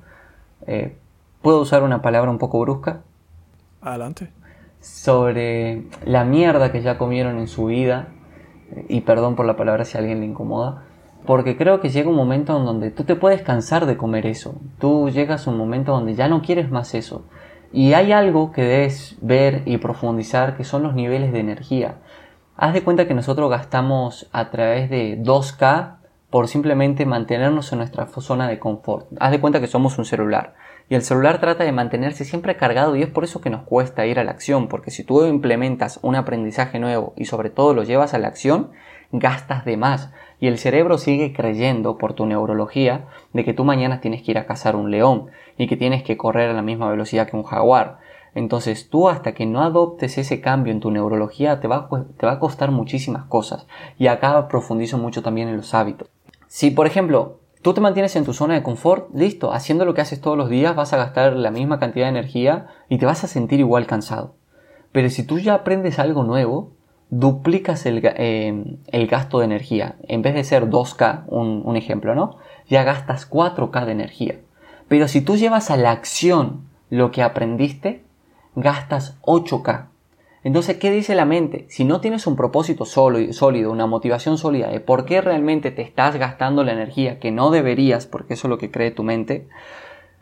[0.67, 0.99] Eh,
[1.41, 3.01] ¿Puedo usar una palabra un poco brusca?
[3.81, 4.29] Adelante.
[4.83, 8.09] Sobre la mierda que ya comieron en su vida.
[8.91, 10.83] Y perdón por la palabra si a alguien le incomoda.
[11.25, 14.55] Porque creo que llega un momento en donde tú te puedes cansar de comer eso.
[14.81, 17.25] Tú llegas a un momento donde ya no quieres más eso.
[17.73, 21.95] Y hay algo que debes ver y profundizar que son los niveles de energía.
[22.55, 25.97] Haz de cuenta que nosotros gastamos a través de 2K
[26.29, 29.07] por simplemente mantenernos en nuestra zona de confort.
[29.21, 30.55] Haz de cuenta que somos un celular.
[30.91, 34.05] Y el celular trata de mantenerse siempre cargado y es por eso que nos cuesta
[34.05, 37.85] ir a la acción, porque si tú implementas un aprendizaje nuevo y sobre todo lo
[37.85, 38.71] llevas a la acción,
[39.13, 40.13] gastas de más.
[40.39, 44.39] Y el cerebro sigue creyendo por tu neurología de que tú mañana tienes que ir
[44.39, 47.45] a cazar un león y que tienes que correr a la misma velocidad que un
[47.45, 48.02] jaguar
[48.35, 52.33] entonces tú hasta que no adoptes ese cambio en tu neurología te va, te va
[52.33, 53.67] a costar muchísimas cosas.
[53.99, 56.09] Y acá profundizo mucho también en los hábitos.
[56.47, 60.01] Si por ejemplo tú te mantienes en tu zona de confort, listo, haciendo lo que
[60.01, 63.23] haces todos los días vas a gastar la misma cantidad de energía y te vas
[63.25, 64.35] a sentir igual cansado.
[64.93, 66.73] Pero si tú ya aprendes algo nuevo,
[67.11, 69.97] duplicas el, eh, gasto de energía.
[70.09, 72.37] En vez de ser 2K, un, un ejemplo, ¿no?
[72.69, 74.41] Ya gastas 4K de energía.
[74.89, 78.05] Pero si tú llevas a la acción lo que aprendiste,
[78.55, 79.87] gastas 8K.
[80.45, 81.67] Entonces, ¿qué dice la mente?
[81.69, 86.17] Si no tienes un propósito sólido, una motivación sólida de por qué realmente te estás
[86.17, 89.49] gastando la energía que no deberías, porque eso es lo que cree tu mente,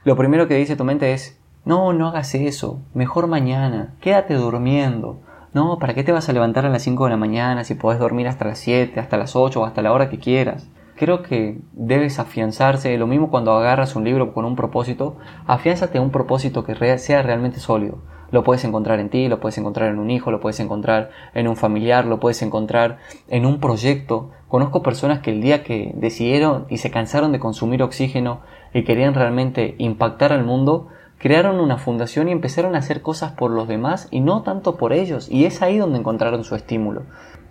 [0.05, 5.21] lo primero que dice tu mente es, no, no hagas eso, mejor mañana, quédate durmiendo.
[5.53, 7.99] No, ¿para qué te vas a levantar a las 5 de la mañana si podés
[7.99, 10.69] dormir hasta las 7, hasta las 8 o hasta la hora que quieras?
[10.97, 15.17] Creo que debes afianzarse, lo mismo cuando agarras un libro con un propósito,
[15.47, 17.99] afianzate a un propósito que sea realmente sólido.
[18.31, 21.49] Lo puedes encontrar en ti, lo puedes encontrar en un hijo, lo puedes encontrar en
[21.49, 24.31] un familiar, lo puedes encontrar en un proyecto.
[24.49, 28.41] Conozco personas que el día que decidieron y se cansaron de consumir oxígeno
[28.73, 33.51] y querían realmente impactar al mundo, crearon una fundación y empezaron a hacer cosas por
[33.51, 35.29] los demás y no tanto por ellos.
[35.31, 37.03] Y es ahí donde encontraron su estímulo.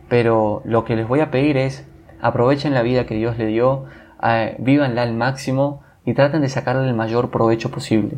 [0.07, 1.87] Pero lo que les voy a pedir es,
[2.21, 3.85] aprovechen la vida que Dios le dio,
[4.23, 8.17] eh, vívanla al máximo y traten de sacarle el mayor provecho posible.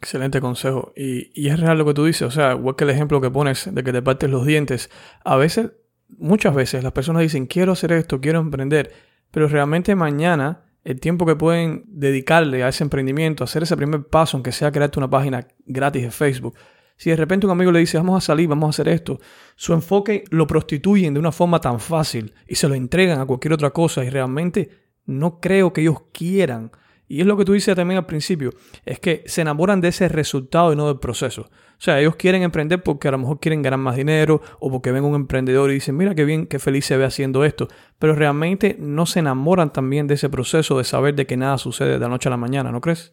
[0.00, 0.92] Excelente consejo.
[0.96, 2.22] Y, y, es real lo que tú dices.
[2.22, 4.90] O sea, igual que el ejemplo que pones de que te partes los dientes.
[5.24, 5.72] A veces,
[6.08, 8.92] muchas veces, las personas dicen, quiero hacer esto, quiero emprender.
[9.30, 14.36] Pero realmente mañana, el tiempo que pueden dedicarle a ese emprendimiento, hacer ese primer paso,
[14.36, 16.54] aunque sea crearte una página gratis de Facebook.
[16.96, 19.20] Si de repente un amigo le dice, vamos a salir, vamos a hacer esto,
[19.56, 23.54] su enfoque lo prostituyen de una forma tan fácil y se lo entregan a cualquier
[23.54, 24.70] otra cosa y realmente
[25.06, 26.70] no creo que ellos quieran
[27.10, 28.52] y es lo que tú dices también al principio,
[28.86, 31.42] es que se enamoran de ese resultado y no del proceso.
[31.42, 34.92] O sea, ellos quieren emprender porque a lo mejor quieren ganar más dinero o porque
[34.92, 37.66] ven un emprendedor y dicen, mira qué bien, qué feliz se ve haciendo esto.
[37.98, 41.94] Pero realmente no se enamoran también de ese proceso de saber de que nada sucede
[41.94, 43.12] de la noche a la mañana, ¿no crees?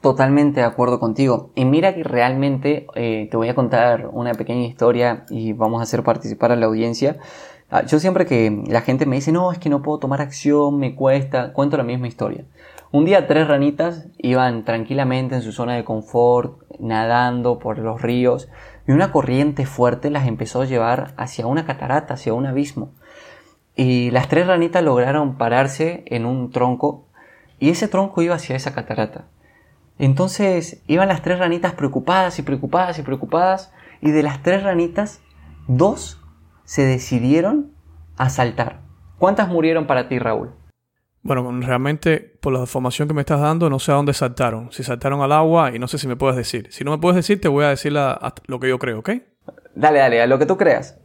[0.00, 1.50] Totalmente de acuerdo contigo.
[1.54, 5.82] Y mira que realmente eh, te voy a contar una pequeña historia y vamos a
[5.82, 7.18] hacer participar a la audiencia.
[7.70, 10.78] Ah, yo siempre que la gente me dice, no, es que no puedo tomar acción,
[10.78, 12.46] me cuesta, cuento la misma historia.
[12.94, 18.48] Un día tres ranitas iban tranquilamente en su zona de confort, nadando por los ríos,
[18.86, 22.92] y una corriente fuerte las empezó a llevar hacia una catarata, hacia un abismo.
[23.74, 27.08] Y las tres ranitas lograron pararse en un tronco,
[27.58, 29.24] y ese tronco iba hacia esa catarata.
[29.98, 33.72] Entonces iban las tres ranitas preocupadas y preocupadas y preocupadas,
[34.02, 35.20] y de las tres ranitas,
[35.66, 36.22] dos
[36.62, 37.72] se decidieron
[38.16, 38.82] a saltar.
[39.18, 40.52] ¿Cuántas murieron para ti, Raúl?
[41.24, 44.70] Bueno, realmente por la información que me estás dando no sé a dónde saltaron.
[44.72, 46.68] Si saltaron al agua y no sé si me puedes decir.
[46.70, 49.10] Si no me puedes decir, te voy a decir lo que yo creo, ¿ok?
[49.74, 50.98] Dale, dale, a lo que tú creas.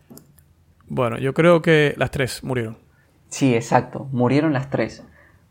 [0.87, 2.77] Bueno, yo creo que las tres murieron.
[3.29, 5.03] Sí, exacto, murieron las tres.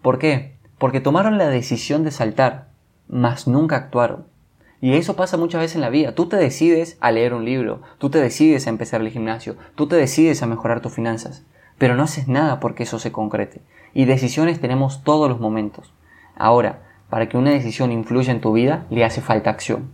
[0.02, 0.56] ¿Por qué?
[0.76, 2.68] Porque tomaron la decisión de saltar,
[3.08, 4.26] mas nunca actuaron.
[4.82, 6.14] Y eso pasa muchas veces en la vida.
[6.14, 9.88] Tú te decides a leer un libro, tú te decides a empezar el gimnasio, tú
[9.88, 11.42] te decides a mejorar tus finanzas,
[11.78, 13.62] pero no haces nada porque eso se concrete.
[13.94, 15.92] Y decisiones tenemos todos los momentos.
[16.36, 19.92] Ahora, para que una decisión influya en tu vida, le hace falta acción.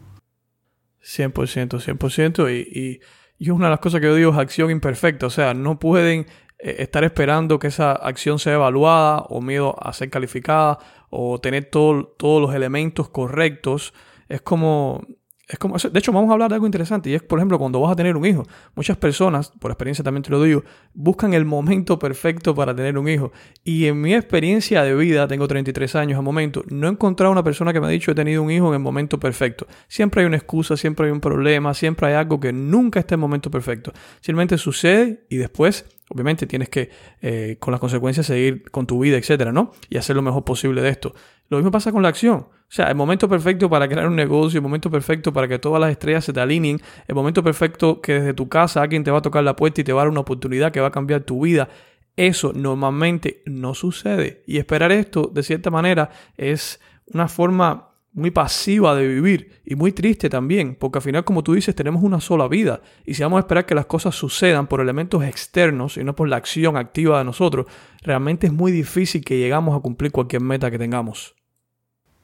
[1.02, 2.50] 100%, 100%.
[2.50, 3.00] Y,
[3.38, 5.26] y, una de las cosas que yo digo es acción imperfecta.
[5.26, 6.26] O sea, no pueden
[6.58, 10.78] eh, estar esperando que esa acción sea evaluada o miedo a ser calificada
[11.10, 13.94] o tener todos los elementos correctos.
[14.28, 15.02] Es como
[15.46, 17.80] es como, de hecho, vamos a hablar de algo interesante y es, por ejemplo, cuando
[17.80, 18.44] vas a tener un hijo.
[18.74, 20.64] Muchas personas, por experiencia también te lo digo,
[20.94, 23.30] buscan el momento perfecto para tener un hijo.
[23.62, 27.42] Y en mi experiencia de vida, tengo 33 años al momento, no he encontrado una
[27.42, 29.66] persona que me ha dicho he tenido un hijo en el momento perfecto.
[29.86, 33.20] Siempre hay una excusa, siempre hay un problema, siempre hay algo que nunca está en
[33.20, 33.92] el momento perfecto.
[34.20, 36.90] Simplemente sucede y después obviamente tienes que,
[37.22, 39.72] eh, con las consecuencias, seguir con tu vida, etcétera, ¿no?
[39.88, 41.14] Y hacer lo mejor posible de esto.
[41.48, 42.46] Lo mismo pasa con la acción.
[42.74, 45.80] O sea, el momento perfecto para crear un negocio, el momento perfecto para que todas
[45.80, 49.18] las estrellas se te alineen, el momento perfecto que desde tu casa alguien te va
[49.18, 51.22] a tocar la puerta y te va a dar una oportunidad que va a cambiar
[51.22, 51.68] tu vida.
[52.16, 54.42] Eso normalmente no sucede.
[54.46, 56.80] Y esperar esto, de cierta manera, es
[57.12, 61.54] una forma muy pasiva de vivir y muy triste también, porque al final, como tú
[61.54, 62.80] dices, tenemos una sola vida.
[63.04, 66.28] Y si vamos a esperar que las cosas sucedan por elementos externos y no por
[66.28, 67.66] la acción activa de nosotros,
[68.02, 71.34] realmente es muy difícil que llegamos a cumplir cualquier meta que tengamos.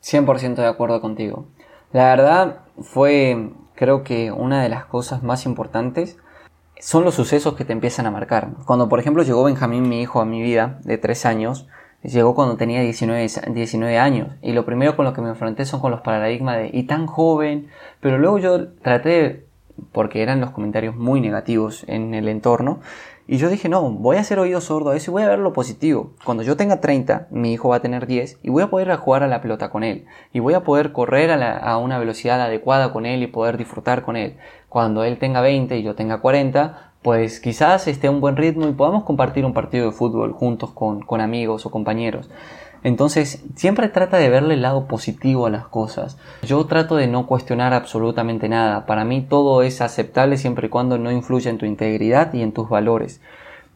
[0.03, 1.49] 100% de acuerdo contigo.
[1.93, 6.19] La verdad fue, creo que una de las cosas más importantes
[6.79, 8.53] son los sucesos que te empiezan a marcar.
[8.65, 11.67] Cuando, por ejemplo, llegó Benjamín, mi hijo, a mi vida, de 3 años,
[12.03, 14.29] llegó cuando tenía 19, 19 años.
[14.43, 17.07] Y lo primero con lo que me enfrenté son con los paradigmas de, y tan
[17.07, 17.69] joven.
[18.01, 19.47] Pero luego yo traté,
[19.93, 22.81] porque eran los comentarios muy negativos en el entorno,
[23.33, 25.39] y yo dije, no, voy a hacer oído sordo a eso y voy a ver
[25.39, 26.15] lo positivo.
[26.25, 29.23] Cuando yo tenga 30, mi hijo va a tener 10 y voy a poder jugar
[29.23, 30.05] a la pelota con él.
[30.33, 34.03] Y voy a poder correr a, a una velocidad adecuada con él y poder disfrutar
[34.03, 34.37] con él.
[34.69, 38.69] Cuando él tenga 20 y yo tenga 40, pues quizás esté a un buen ritmo
[38.69, 42.29] y podamos compartir un partido de fútbol juntos con, con amigos o compañeros.
[42.83, 46.19] Entonces, siempre trata de verle el lado positivo a las cosas.
[46.43, 48.87] Yo trato de no cuestionar absolutamente nada.
[48.87, 52.53] Para mí todo es aceptable siempre y cuando no influya en tu integridad y en
[52.53, 53.21] tus valores.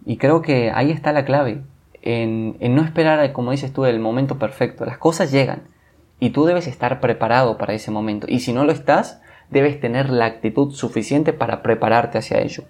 [0.06, 1.62] Y creo que ahí está la clave.
[2.00, 4.86] En, en no esperar, como dices tú, el momento perfecto.
[4.86, 5.64] Las cosas llegan.
[6.18, 8.26] Y tú debes estar preparado para ese momento.
[8.28, 9.20] Y si no lo estás,
[9.50, 12.64] debes tener la actitud suficiente para prepararte hacia ello.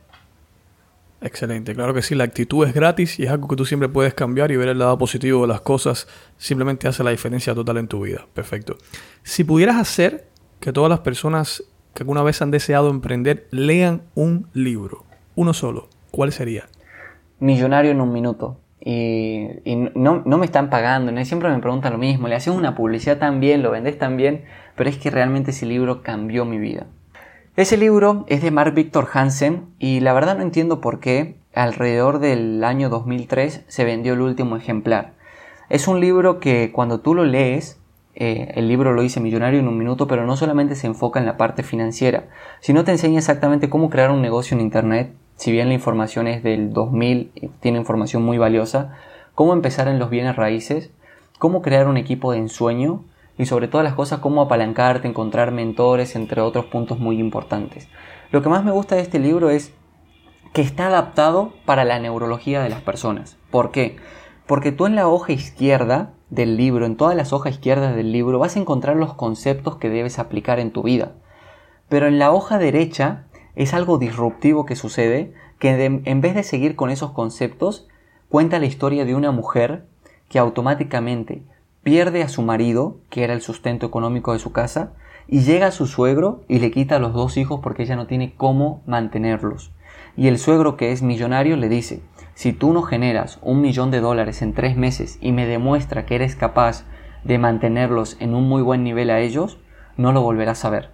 [1.25, 4.13] Excelente, claro que sí, la actitud es gratis y es algo que tú siempre puedes
[4.13, 6.07] cambiar y ver el lado positivo de las cosas
[6.37, 8.27] simplemente hace la diferencia total en tu vida.
[8.35, 8.77] Perfecto.
[9.23, 10.27] Si pudieras hacer
[10.61, 11.65] que todas las personas
[11.95, 16.67] que alguna vez han deseado emprender lean un libro, uno solo, ¿cuál sería?
[17.41, 18.61] Millonario en un minuto.
[18.85, 19.49] Y,
[19.95, 23.41] no, no, me están pagando, siempre me preguntan lo mismo, le haces una publicidad tan
[23.41, 24.45] bien, lo vendes tan bien,
[24.77, 26.85] pero es que realmente ese libro cambió mi vida.
[27.57, 32.19] Ese libro es de Mark Victor Hansen y la verdad no entiendo por qué alrededor
[32.19, 35.13] del año 2003 se vendió el último ejemplar.
[35.69, 37.79] Es un libro que cuando tú lo lees,
[38.17, 41.27] eh, el libro lo dice Millonario en un minuto, pero no solamente se enfoca en
[41.27, 42.25] la parte financiera,
[42.59, 46.43] sino te enseña exactamente cómo crear un negocio en Internet, si bien la información es
[46.43, 48.97] del 2000 y tiene información muy valiosa,
[49.37, 50.91] cómo empezar en los bienes raíces,
[51.39, 53.05] cómo crear un equipo de ensueño,
[53.37, 57.89] y sobre todas las cosas cómo apalancarte, encontrar mentores, entre otros puntos muy importantes.
[58.31, 59.73] Lo que más me gusta de este libro es
[60.53, 63.37] que está adaptado para la neurología de las personas.
[63.51, 63.97] ¿Por qué?
[64.47, 68.39] Porque tú en la hoja izquierda del libro, en todas las hojas izquierdas del libro,
[68.39, 71.13] vas a encontrar los conceptos que debes aplicar en tu vida.
[71.89, 73.25] Pero en la hoja derecha
[73.57, 77.89] es algo disruptivo que sucede, que en vez de seguir con esos conceptos,
[78.29, 79.87] cuenta la historia de una mujer
[80.29, 81.43] que automáticamente
[81.85, 84.95] pierde a su marido, que era el sustento económico de su casa,
[85.29, 88.07] y llega a su suegro y le quita a los dos hijos porque ella no
[88.07, 89.73] tiene cómo mantenerlos.
[90.17, 92.03] Y el suegro, que es millonario, le dice,
[92.35, 96.17] si tú no generas un millón de dólares en tres meses y me demuestra que
[96.17, 96.85] eres capaz
[97.23, 99.59] de mantenerlos en un muy buen nivel a ellos,
[99.97, 100.91] no lo volverás a ver.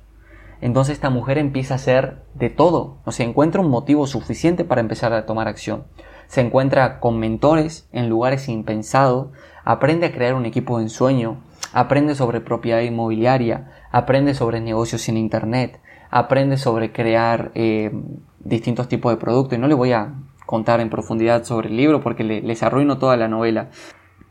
[0.60, 4.82] Entonces esta mujer empieza a hacer de todo, o sea, encuentra un motivo suficiente para
[4.82, 5.84] empezar a tomar acción.
[6.30, 9.30] Se encuentra con mentores en lugares impensados,
[9.64, 11.38] aprende a crear un equipo de ensueño,
[11.72, 17.90] aprende sobre propiedad inmobiliaria, aprende sobre negocios en Internet, aprende sobre crear eh,
[18.38, 19.58] distintos tipos de productos.
[19.58, 20.14] Y no le voy a
[20.46, 23.70] contar en profundidad sobre el libro porque les arruino toda la novela.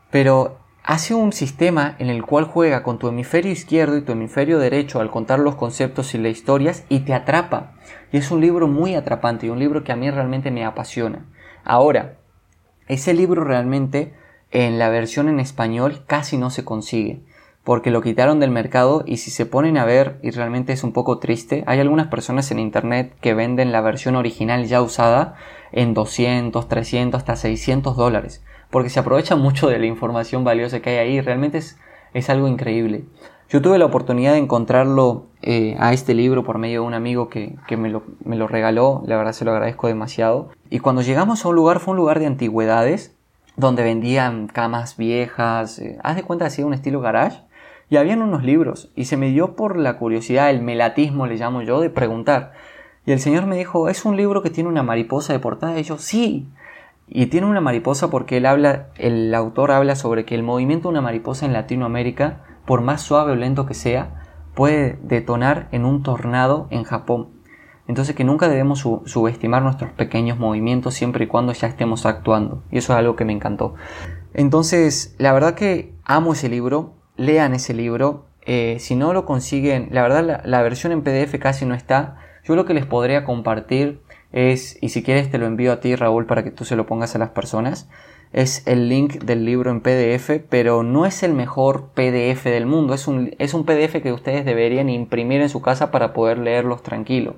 [0.09, 4.57] Pero hace un sistema en el cual juega con tu hemisferio izquierdo y tu hemisferio
[4.57, 7.73] derecho al contar los conceptos y las historias y te atrapa.
[8.13, 11.25] Y es un libro muy atrapante y un libro que a mí realmente me apasiona.
[11.63, 12.17] Ahora,
[12.87, 14.13] ese libro realmente
[14.51, 17.21] en la versión en español casi no se consigue
[17.69, 20.91] porque lo quitaron del mercado y si se ponen a ver y realmente es un
[20.91, 25.35] poco triste, hay algunas personas en internet que venden la versión original ya usada
[25.71, 30.89] en 200, 300, hasta 600 dólares, porque se aprovecha mucho de la información valiosa que
[30.89, 31.77] hay ahí, realmente es,
[32.15, 33.03] es algo increíble.
[33.49, 37.29] Yo tuve la oportunidad de encontrarlo eh, a este libro por medio de un amigo
[37.29, 40.49] que, que me, lo, me lo regaló, la verdad se lo agradezco demasiado.
[40.69, 43.15] Y cuando llegamos a un lugar, fue un lugar de antigüedades,
[43.57, 47.41] donde vendían camas viejas, eh, haz de cuenta hacía un estilo garage,
[47.89, 51.63] y habían unos libros, y se me dio por la curiosidad, el melatismo le llamo
[51.63, 52.51] yo, de preguntar.
[53.07, 55.79] Y el señor me dijo, ¿es un libro que tiene una mariposa de portada?
[55.79, 56.47] Y yo, sí.
[57.07, 60.91] Y tiene una mariposa porque él habla, el autor habla sobre que el movimiento de
[60.91, 66.03] una mariposa en Latinoamérica, por más suave o lento que sea, puede detonar en un
[66.03, 67.29] tornado en Japón.
[67.87, 72.61] Entonces que nunca debemos subestimar nuestros pequeños movimientos siempre y cuando ya estemos actuando.
[72.69, 73.73] Y eso es algo que me encantó.
[74.35, 78.27] Entonces, la verdad que amo ese libro, lean ese libro.
[78.43, 82.17] Eh, si no lo consiguen, la verdad la, versión en PDF casi no está.
[82.43, 85.95] Yo lo que les podría compartir es, y si quieres te lo envío a ti
[85.95, 87.89] Raúl para que tú se lo pongas a las personas,
[88.31, 92.93] es el link del libro en PDF, pero no es el mejor PDF del mundo,
[92.93, 96.83] es un, es un PDF que ustedes deberían imprimir en su casa para poder leerlos
[96.83, 97.35] tranquilo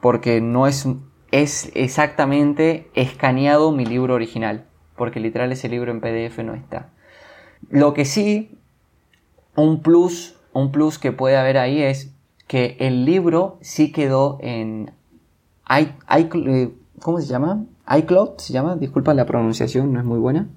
[0.00, 0.86] porque no es,
[1.30, 4.66] es exactamente escaneado mi libro original,
[4.96, 6.90] porque literal ese libro en PDF no está.
[7.68, 8.58] Lo que sí,
[9.54, 12.12] un plus, un plus que puede haber ahí es
[12.46, 14.92] que el libro sí quedó en
[15.68, 17.64] eh, ¿cómo se llama?
[17.98, 20.48] iCloud se llama, disculpa la pronunciación, no es muy buena.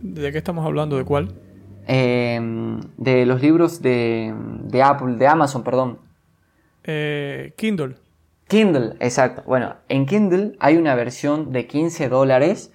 [0.00, 0.96] ¿De qué estamos hablando?
[0.96, 1.34] ¿De cuál?
[1.86, 5.98] Em, de los libros de, de, Apple, de Amazon, perdón.
[6.84, 7.96] Eh, Kindle.
[8.48, 9.42] Kindle, exacto.
[9.46, 12.72] Bueno, en Kindle hay una versión de 15 dólares,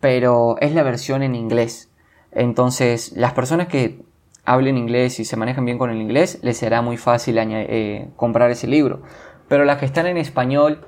[0.00, 1.90] pero es la versión en inglés.
[2.32, 4.02] Entonces, las personas que
[4.44, 8.50] hablen inglés y se manejan bien con el inglés, les será muy fácil eh, comprar
[8.50, 9.02] ese libro.
[9.48, 10.80] Pero las que están en español,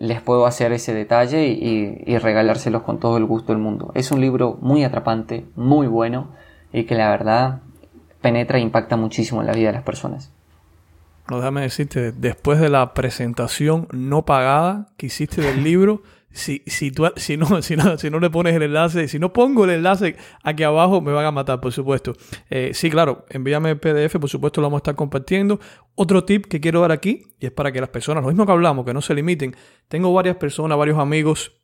[0.00, 3.92] les puedo hacer ese detalle y, y, regalárselos con todo el gusto del mundo.
[3.94, 6.30] Es un libro muy atrapante, muy bueno
[6.72, 7.60] y que la verdad
[8.22, 10.32] penetra e impacta muchísimo en la vida de las personas.
[11.28, 16.02] No, déjame decirte, después de la presentación no pagada que hiciste del libro,
[16.32, 19.32] si, si, tú, si, no, si, no, si no le pones el enlace, si no
[19.32, 22.14] pongo el enlace aquí abajo, me van a matar, por supuesto.
[22.48, 25.60] Eh, sí, claro, envíame el PDF, por supuesto lo vamos a estar compartiendo.
[25.94, 28.52] Otro tip que quiero dar aquí, y es para que las personas, lo mismo que
[28.52, 29.54] hablamos, que no se limiten.
[29.88, 31.56] Tengo varias personas, varios amigos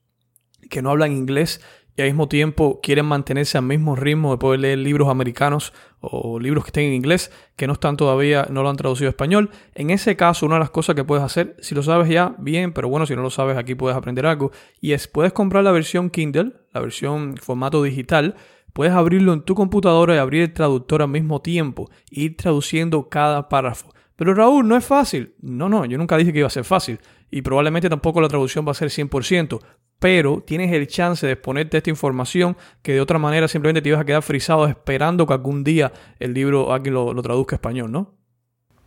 [0.69, 1.61] que no hablan inglés
[1.97, 6.39] y al mismo tiempo quieren mantenerse al mismo ritmo de poder leer libros americanos o
[6.39, 9.51] libros que estén en inglés que no están todavía, no lo han traducido a español.
[9.75, 12.73] En ese caso, una de las cosas que puedes hacer, si lo sabes ya, bien,
[12.73, 14.53] pero bueno, si no lo sabes, aquí puedes aprender algo.
[14.79, 18.37] Y es, puedes comprar la versión Kindle, la versión formato digital.
[18.75, 23.09] Puedes abrirlo en tu computadora y abrir el traductor al mismo tiempo, e ir traduciendo
[23.09, 23.95] cada párrafo.
[24.17, 25.35] Pero Raúl, no es fácil.
[25.41, 26.99] No, no, yo nunca dije que iba a ser fácil.
[27.31, 29.61] Y probablemente tampoco la traducción va a ser 100%
[29.99, 34.01] pero tienes el chance de exponerte esta información que de otra manera simplemente te ibas
[34.01, 37.91] a quedar frisado esperando que algún día el libro alguien lo, lo traduzca a español,
[37.91, 38.15] ¿no?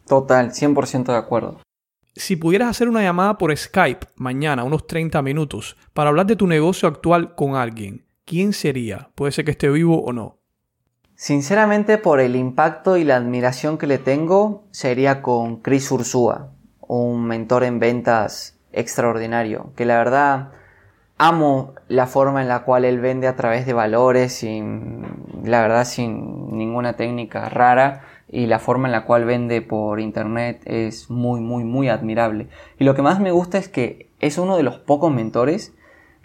[0.08, 1.62] Total, 100% de acuerdo.
[2.16, 6.48] Si pudieras hacer una llamada por Skype mañana, unos 30 minutos, para hablar de tu
[6.48, 9.12] negocio actual con alguien, ¿quién sería?
[9.16, 10.40] Puede ser que esté vivo o no.
[11.16, 16.54] Sinceramente, por el impacto y la admiración que le tengo, sería con Chris Ursúa,
[16.90, 20.50] un mentor en ventas extraordinario, que la verdad
[21.20, 25.06] amo la forma en la cual él vende a través de valores, sin,
[25.44, 30.62] la verdad sin ninguna técnica rara y la forma en la cual vende por internet
[30.66, 32.48] es muy, muy, muy admirable.
[32.80, 35.76] Y lo que más me gusta es que es uno de los pocos mentores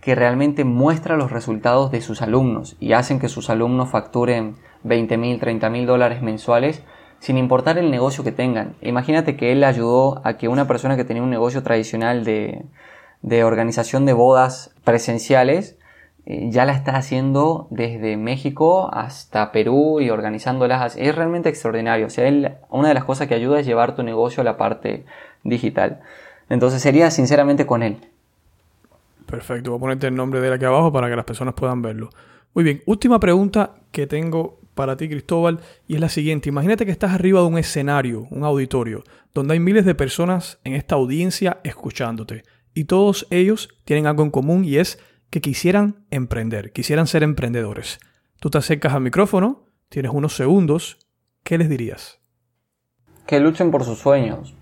[0.00, 5.18] que realmente muestra los resultados de sus alumnos y hacen que sus alumnos facturen 20
[5.18, 6.82] mil, 30 mil dólares mensuales
[7.24, 8.74] sin importar el negocio que tengan.
[8.82, 12.66] Imagínate que él ayudó a que una persona que tenía un negocio tradicional de,
[13.22, 15.78] de organización de bodas presenciales
[16.26, 20.96] eh, ya la está haciendo desde México hasta Perú y organizándolas.
[20.98, 22.08] Es realmente extraordinario.
[22.08, 24.58] O sea, él, una de las cosas que ayuda es llevar tu negocio a la
[24.58, 25.06] parte
[25.44, 26.02] digital.
[26.50, 27.96] Entonces sería sinceramente con él.
[29.24, 31.80] Perfecto, voy a ponerte el nombre de él aquí abajo para que las personas puedan
[31.80, 32.10] verlo.
[32.52, 36.48] Muy bien, última pregunta que tengo para ti, Cristóbal, y es la siguiente.
[36.48, 40.74] Imagínate que estás arriba de un escenario, un auditorio, donde hay miles de personas en
[40.74, 42.42] esta audiencia escuchándote
[42.74, 44.98] y todos ellos tienen algo en común y es
[45.30, 48.00] que quisieran emprender, quisieran ser emprendedores.
[48.40, 50.98] Tú te acercas al micrófono, tienes unos segundos,
[51.44, 52.20] ¿qué les dirías?
[53.26, 54.54] Que luchen por sus sueños,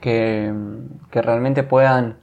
[0.00, 0.52] que,
[1.10, 2.18] que realmente puedan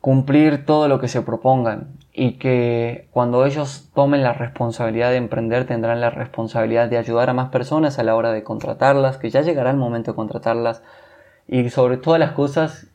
[0.00, 5.66] cumplir todo lo que se propongan y que cuando ellos tomen la responsabilidad de emprender
[5.66, 9.40] tendrán la responsabilidad de ayudar a más personas a la hora de contratarlas, que ya
[9.40, 10.82] llegará el momento de contratarlas
[11.48, 12.88] y sobre todas las cosas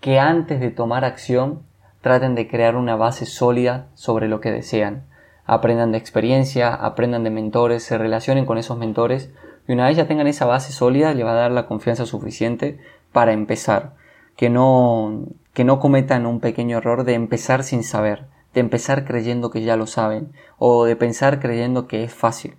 [0.00, 1.62] que antes de tomar acción
[2.02, 5.06] traten de crear una base sólida sobre lo que desean.
[5.46, 9.32] Aprendan de experiencia, aprendan de mentores, se relacionen con esos mentores
[9.66, 12.78] y una vez ya tengan esa base sólida le va a dar la confianza suficiente
[13.12, 13.94] para empezar.
[14.36, 15.24] Que no,
[15.54, 19.76] que no cometan un pequeño error de empezar sin saber, de empezar creyendo que ya
[19.76, 22.54] lo saben o de pensar creyendo que es fácil.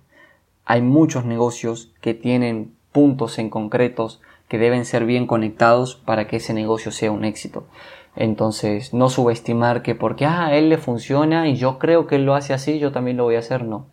[0.64, 6.36] Hay muchos negocios que tienen puntos en concretos que deben ser bien conectados para que
[6.36, 7.66] ese negocio sea un éxito.
[8.14, 12.24] Entonces, no subestimar que porque ah, a él le funciona y yo creo que él
[12.24, 13.86] lo hace así, yo también lo voy a hacer, no.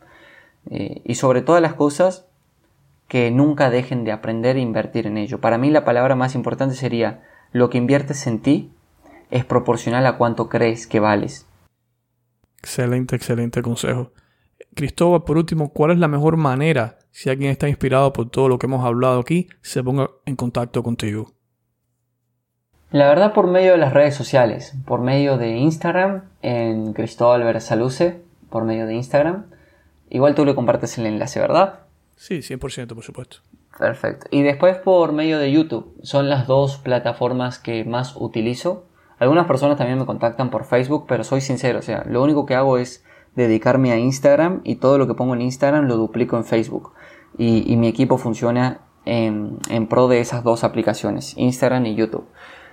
[0.70, 2.26] Eh, y sobre todas las cosas,
[3.08, 5.40] que nunca dejen de aprender e invertir en ello.
[5.40, 8.72] Para mí la palabra más importante sería, lo que inviertes en ti
[9.30, 11.46] es proporcional a cuánto crees que vales.
[12.64, 14.14] Excelente, excelente consejo.
[14.74, 18.58] Cristóbal, por último, ¿cuál es la mejor manera, si alguien está inspirado por todo lo
[18.58, 21.34] que hemos hablado aquí, se ponga en contacto contigo?
[22.90, 28.22] La verdad por medio de las redes sociales, por medio de Instagram, en Cristóbal Versaluce,
[28.50, 29.48] por medio de Instagram.
[30.10, 31.82] Igual tú le compartes el enlace, ¿verdad?
[32.16, 33.38] Sí, 100%, por supuesto.
[33.78, 34.28] Perfecto.
[34.32, 35.98] Y después por medio de YouTube.
[36.04, 38.86] Son las dos plataformas que más utilizo.
[39.24, 42.56] Algunas personas también me contactan por Facebook, pero soy sincero, o sea, lo único que
[42.56, 43.06] hago es
[43.38, 46.92] dedicarme a Instagram y todo lo que pongo en Instagram lo duplico en Facebook.
[47.38, 52.26] Y, mi equipo funciona en, pro de esas dos aplicaciones, Instagram y YouTube.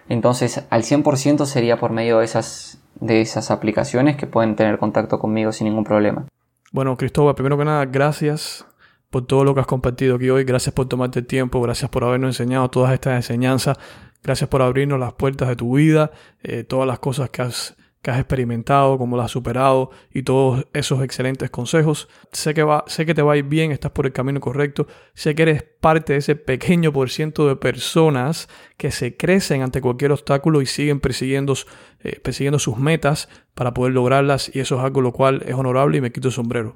[0.09, 5.21] Entonces, al 100% sería por medio de esas, de esas aplicaciones que pueden tener contacto
[5.21, 6.27] conmigo sin ningún problema.
[6.73, 8.67] Bueno, Cristóbal, primero que nada, gracias
[9.09, 10.43] por todo lo que has compartido aquí hoy.
[10.43, 11.63] Gracias por tomarte el tiempo.
[11.63, 13.79] Gracias por habernos enseñado todas estas enseñanzas.
[14.23, 16.11] Gracias por abrirnos las puertas de tu vida,
[16.43, 20.67] eh, todas las cosas que has que has experimentado, cómo lo has superado y todos
[20.73, 22.09] esos excelentes consejos.
[22.33, 24.87] Sé que, va, sé que te va a ir bien, estás por el camino correcto.
[25.13, 28.49] Sé que eres parte de ese pequeño por ciento de personas
[28.79, 31.55] que se crecen ante cualquier obstáculo y siguen persiguiendo,
[32.03, 35.99] eh, persiguiendo sus metas para poder lograrlas y eso es algo lo cual es honorable
[35.99, 36.73] y me quito el sombrero.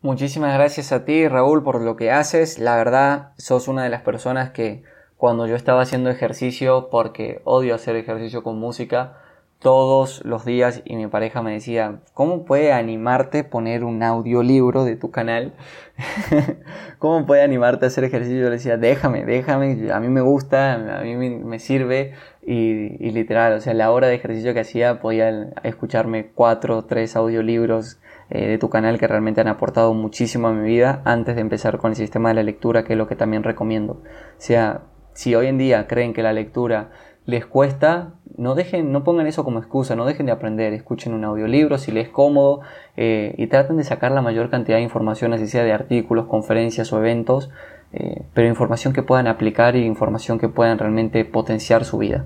[0.00, 2.58] Muchísimas gracias a ti, Raúl, por lo que haces.
[2.58, 4.82] La verdad, sos una de las personas que
[5.18, 9.18] cuando yo estaba haciendo ejercicio, porque odio hacer ejercicio con música,
[9.58, 14.94] todos los días y mi pareja me decía, ¿cómo puede animarte poner un audiolibro de
[14.94, 15.54] tu canal?
[17.00, 18.38] ¿Cómo puede animarte a hacer ejercicio?
[18.38, 22.14] Yo le decía, déjame, déjame, a mí me gusta, a mí me, sirve
[22.46, 27.16] y, literal, o sea, la hora de ejercicio que hacía podía escucharme cuatro o tres
[27.16, 27.98] audiolibros
[28.30, 31.78] eh, de tu canal que realmente han aportado muchísimo a mi vida antes de empezar
[31.78, 33.94] con el sistema de la lectura, que es lo que también recomiendo.
[33.94, 34.04] O
[34.40, 34.82] sea,
[35.18, 36.92] si hoy en día creen que la lectura
[37.26, 41.24] les cuesta, no dejen, no pongan eso como excusa, no dejen de aprender, escuchen un
[41.24, 42.60] audiolibro si les es cómodo
[42.96, 46.92] eh, y traten de sacar la mayor cantidad de información, así sea de artículos, conferencias
[46.92, 47.50] o eventos,
[47.92, 52.24] eh, pero información que puedan aplicar y información que puedan realmente potenciar su vida.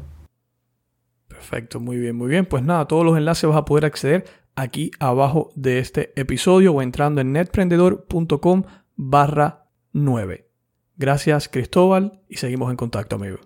[1.28, 2.44] Perfecto, muy bien, muy bien.
[2.44, 6.82] Pues nada, todos los enlaces vas a poder acceder aquí abajo de este episodio o
[6.82, 8.64] entrando en netprendedor.com
[8.96, 9.64] barra
[9.94, 10.51] 9.
[10.96, 13.38] Gracias Cristóbal y seguimos en contacto, amigo.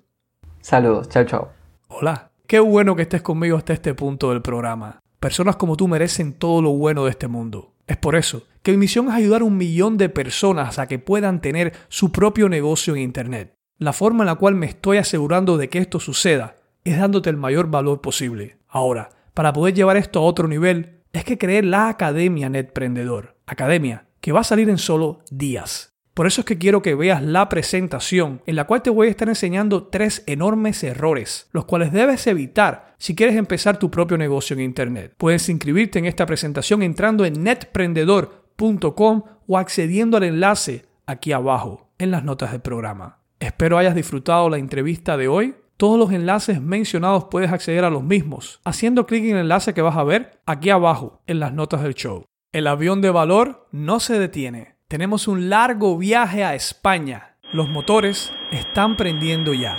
[0.61, 1.49] Saludos, chao, chao.
[1.89, 5.01] Hola, qué bueno que estés conmigo hasta este punto del programa.
[5.21, 7.73] Personas como tú merecen todo lo bueno de este mundo.
[7.87, 10.99] Es por eso que mi misión es ayudar a un millón de personas a que
[10.99, 13.55] puedan tener su propio negocio en Internet.
[13.79, 17.37] La forma en la cual me estoy asegurando de que esto suceda es dándote el
[17.37, 18.59] mayor valor posible.
[18.69, 23.37] Ahora, para poder llevar esto a otro nivel, es que creé la Academia Netprendedor.
[23.47, 25.96] Academia que va a salir en solo días.
[26.17, 29.11] Por eso es que quiero que veas la presentación en la cual te voy a
[29.11, 34.55] estar enseñando tres enormes errores, los cuales debes evitar si quieres empezar tu propio negocio
[34.55, 35.13] en Internet.
[35.19, 42.11] Puedes inscribirte en esta presentación entrando en netprendedor.com o accediendo al enlace aquí abajo en
[42.11, 43.19] las notas del programa.
[43.39, 45.55] Espero hayas disfrutado la entrevista de hoy.
[45.77, 49.83] Todos los enlaces mencionados puedes acceder a los mismos haciendo clic en el enlace que
[49.83, 52.25] vas a ver aquí abajo en las notas del show.
[52.53, 57.37] El avión de valor no se detiene tenemos un largo viaje a España.
[57.53, 59.79] Los motores están prendiendo ya.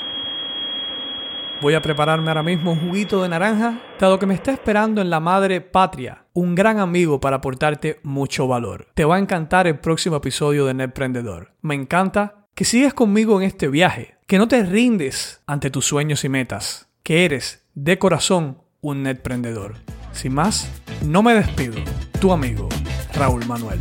[1.62, 5.10] Voy a prepararme ahora mismo un juguito de naranja, dado que me está esperando en
[5.10, 8.88] la madre patria, un gran amigo para aportarte mucho valor.
[8.94, 11.54] Te va a encantar el próximo episodio de Netprendedor.
[11.62, 16.24] Me encanta que sigues conmigo en este viaje, que no te rindes ante tus sueños
[16.26, 19.76] y metas, que eres de corazón un netprendedor.
[20.12, 20.70] Sin más,
[21.04, 21.76] no me despido.
[22.20, 22.70] Tu amigo,
[23.14, 23.80] Raúl Manuel.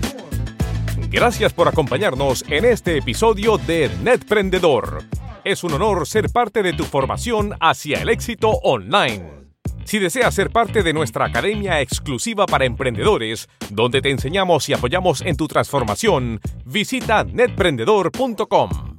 [1.10, 5.04] Gracias por acompañarnos en este episodio de Netprendedor.
[5.44, 9.46] Es un honor ser parte de tu formación hacia el éxito online.
[9.84, 15.20] Si deseas ser parte de nuestra academia exclusiva para emprendedores, donde te enseñamos y apoyamos
[15.20, 18.96] en tu transformación, visita netprendedor.com.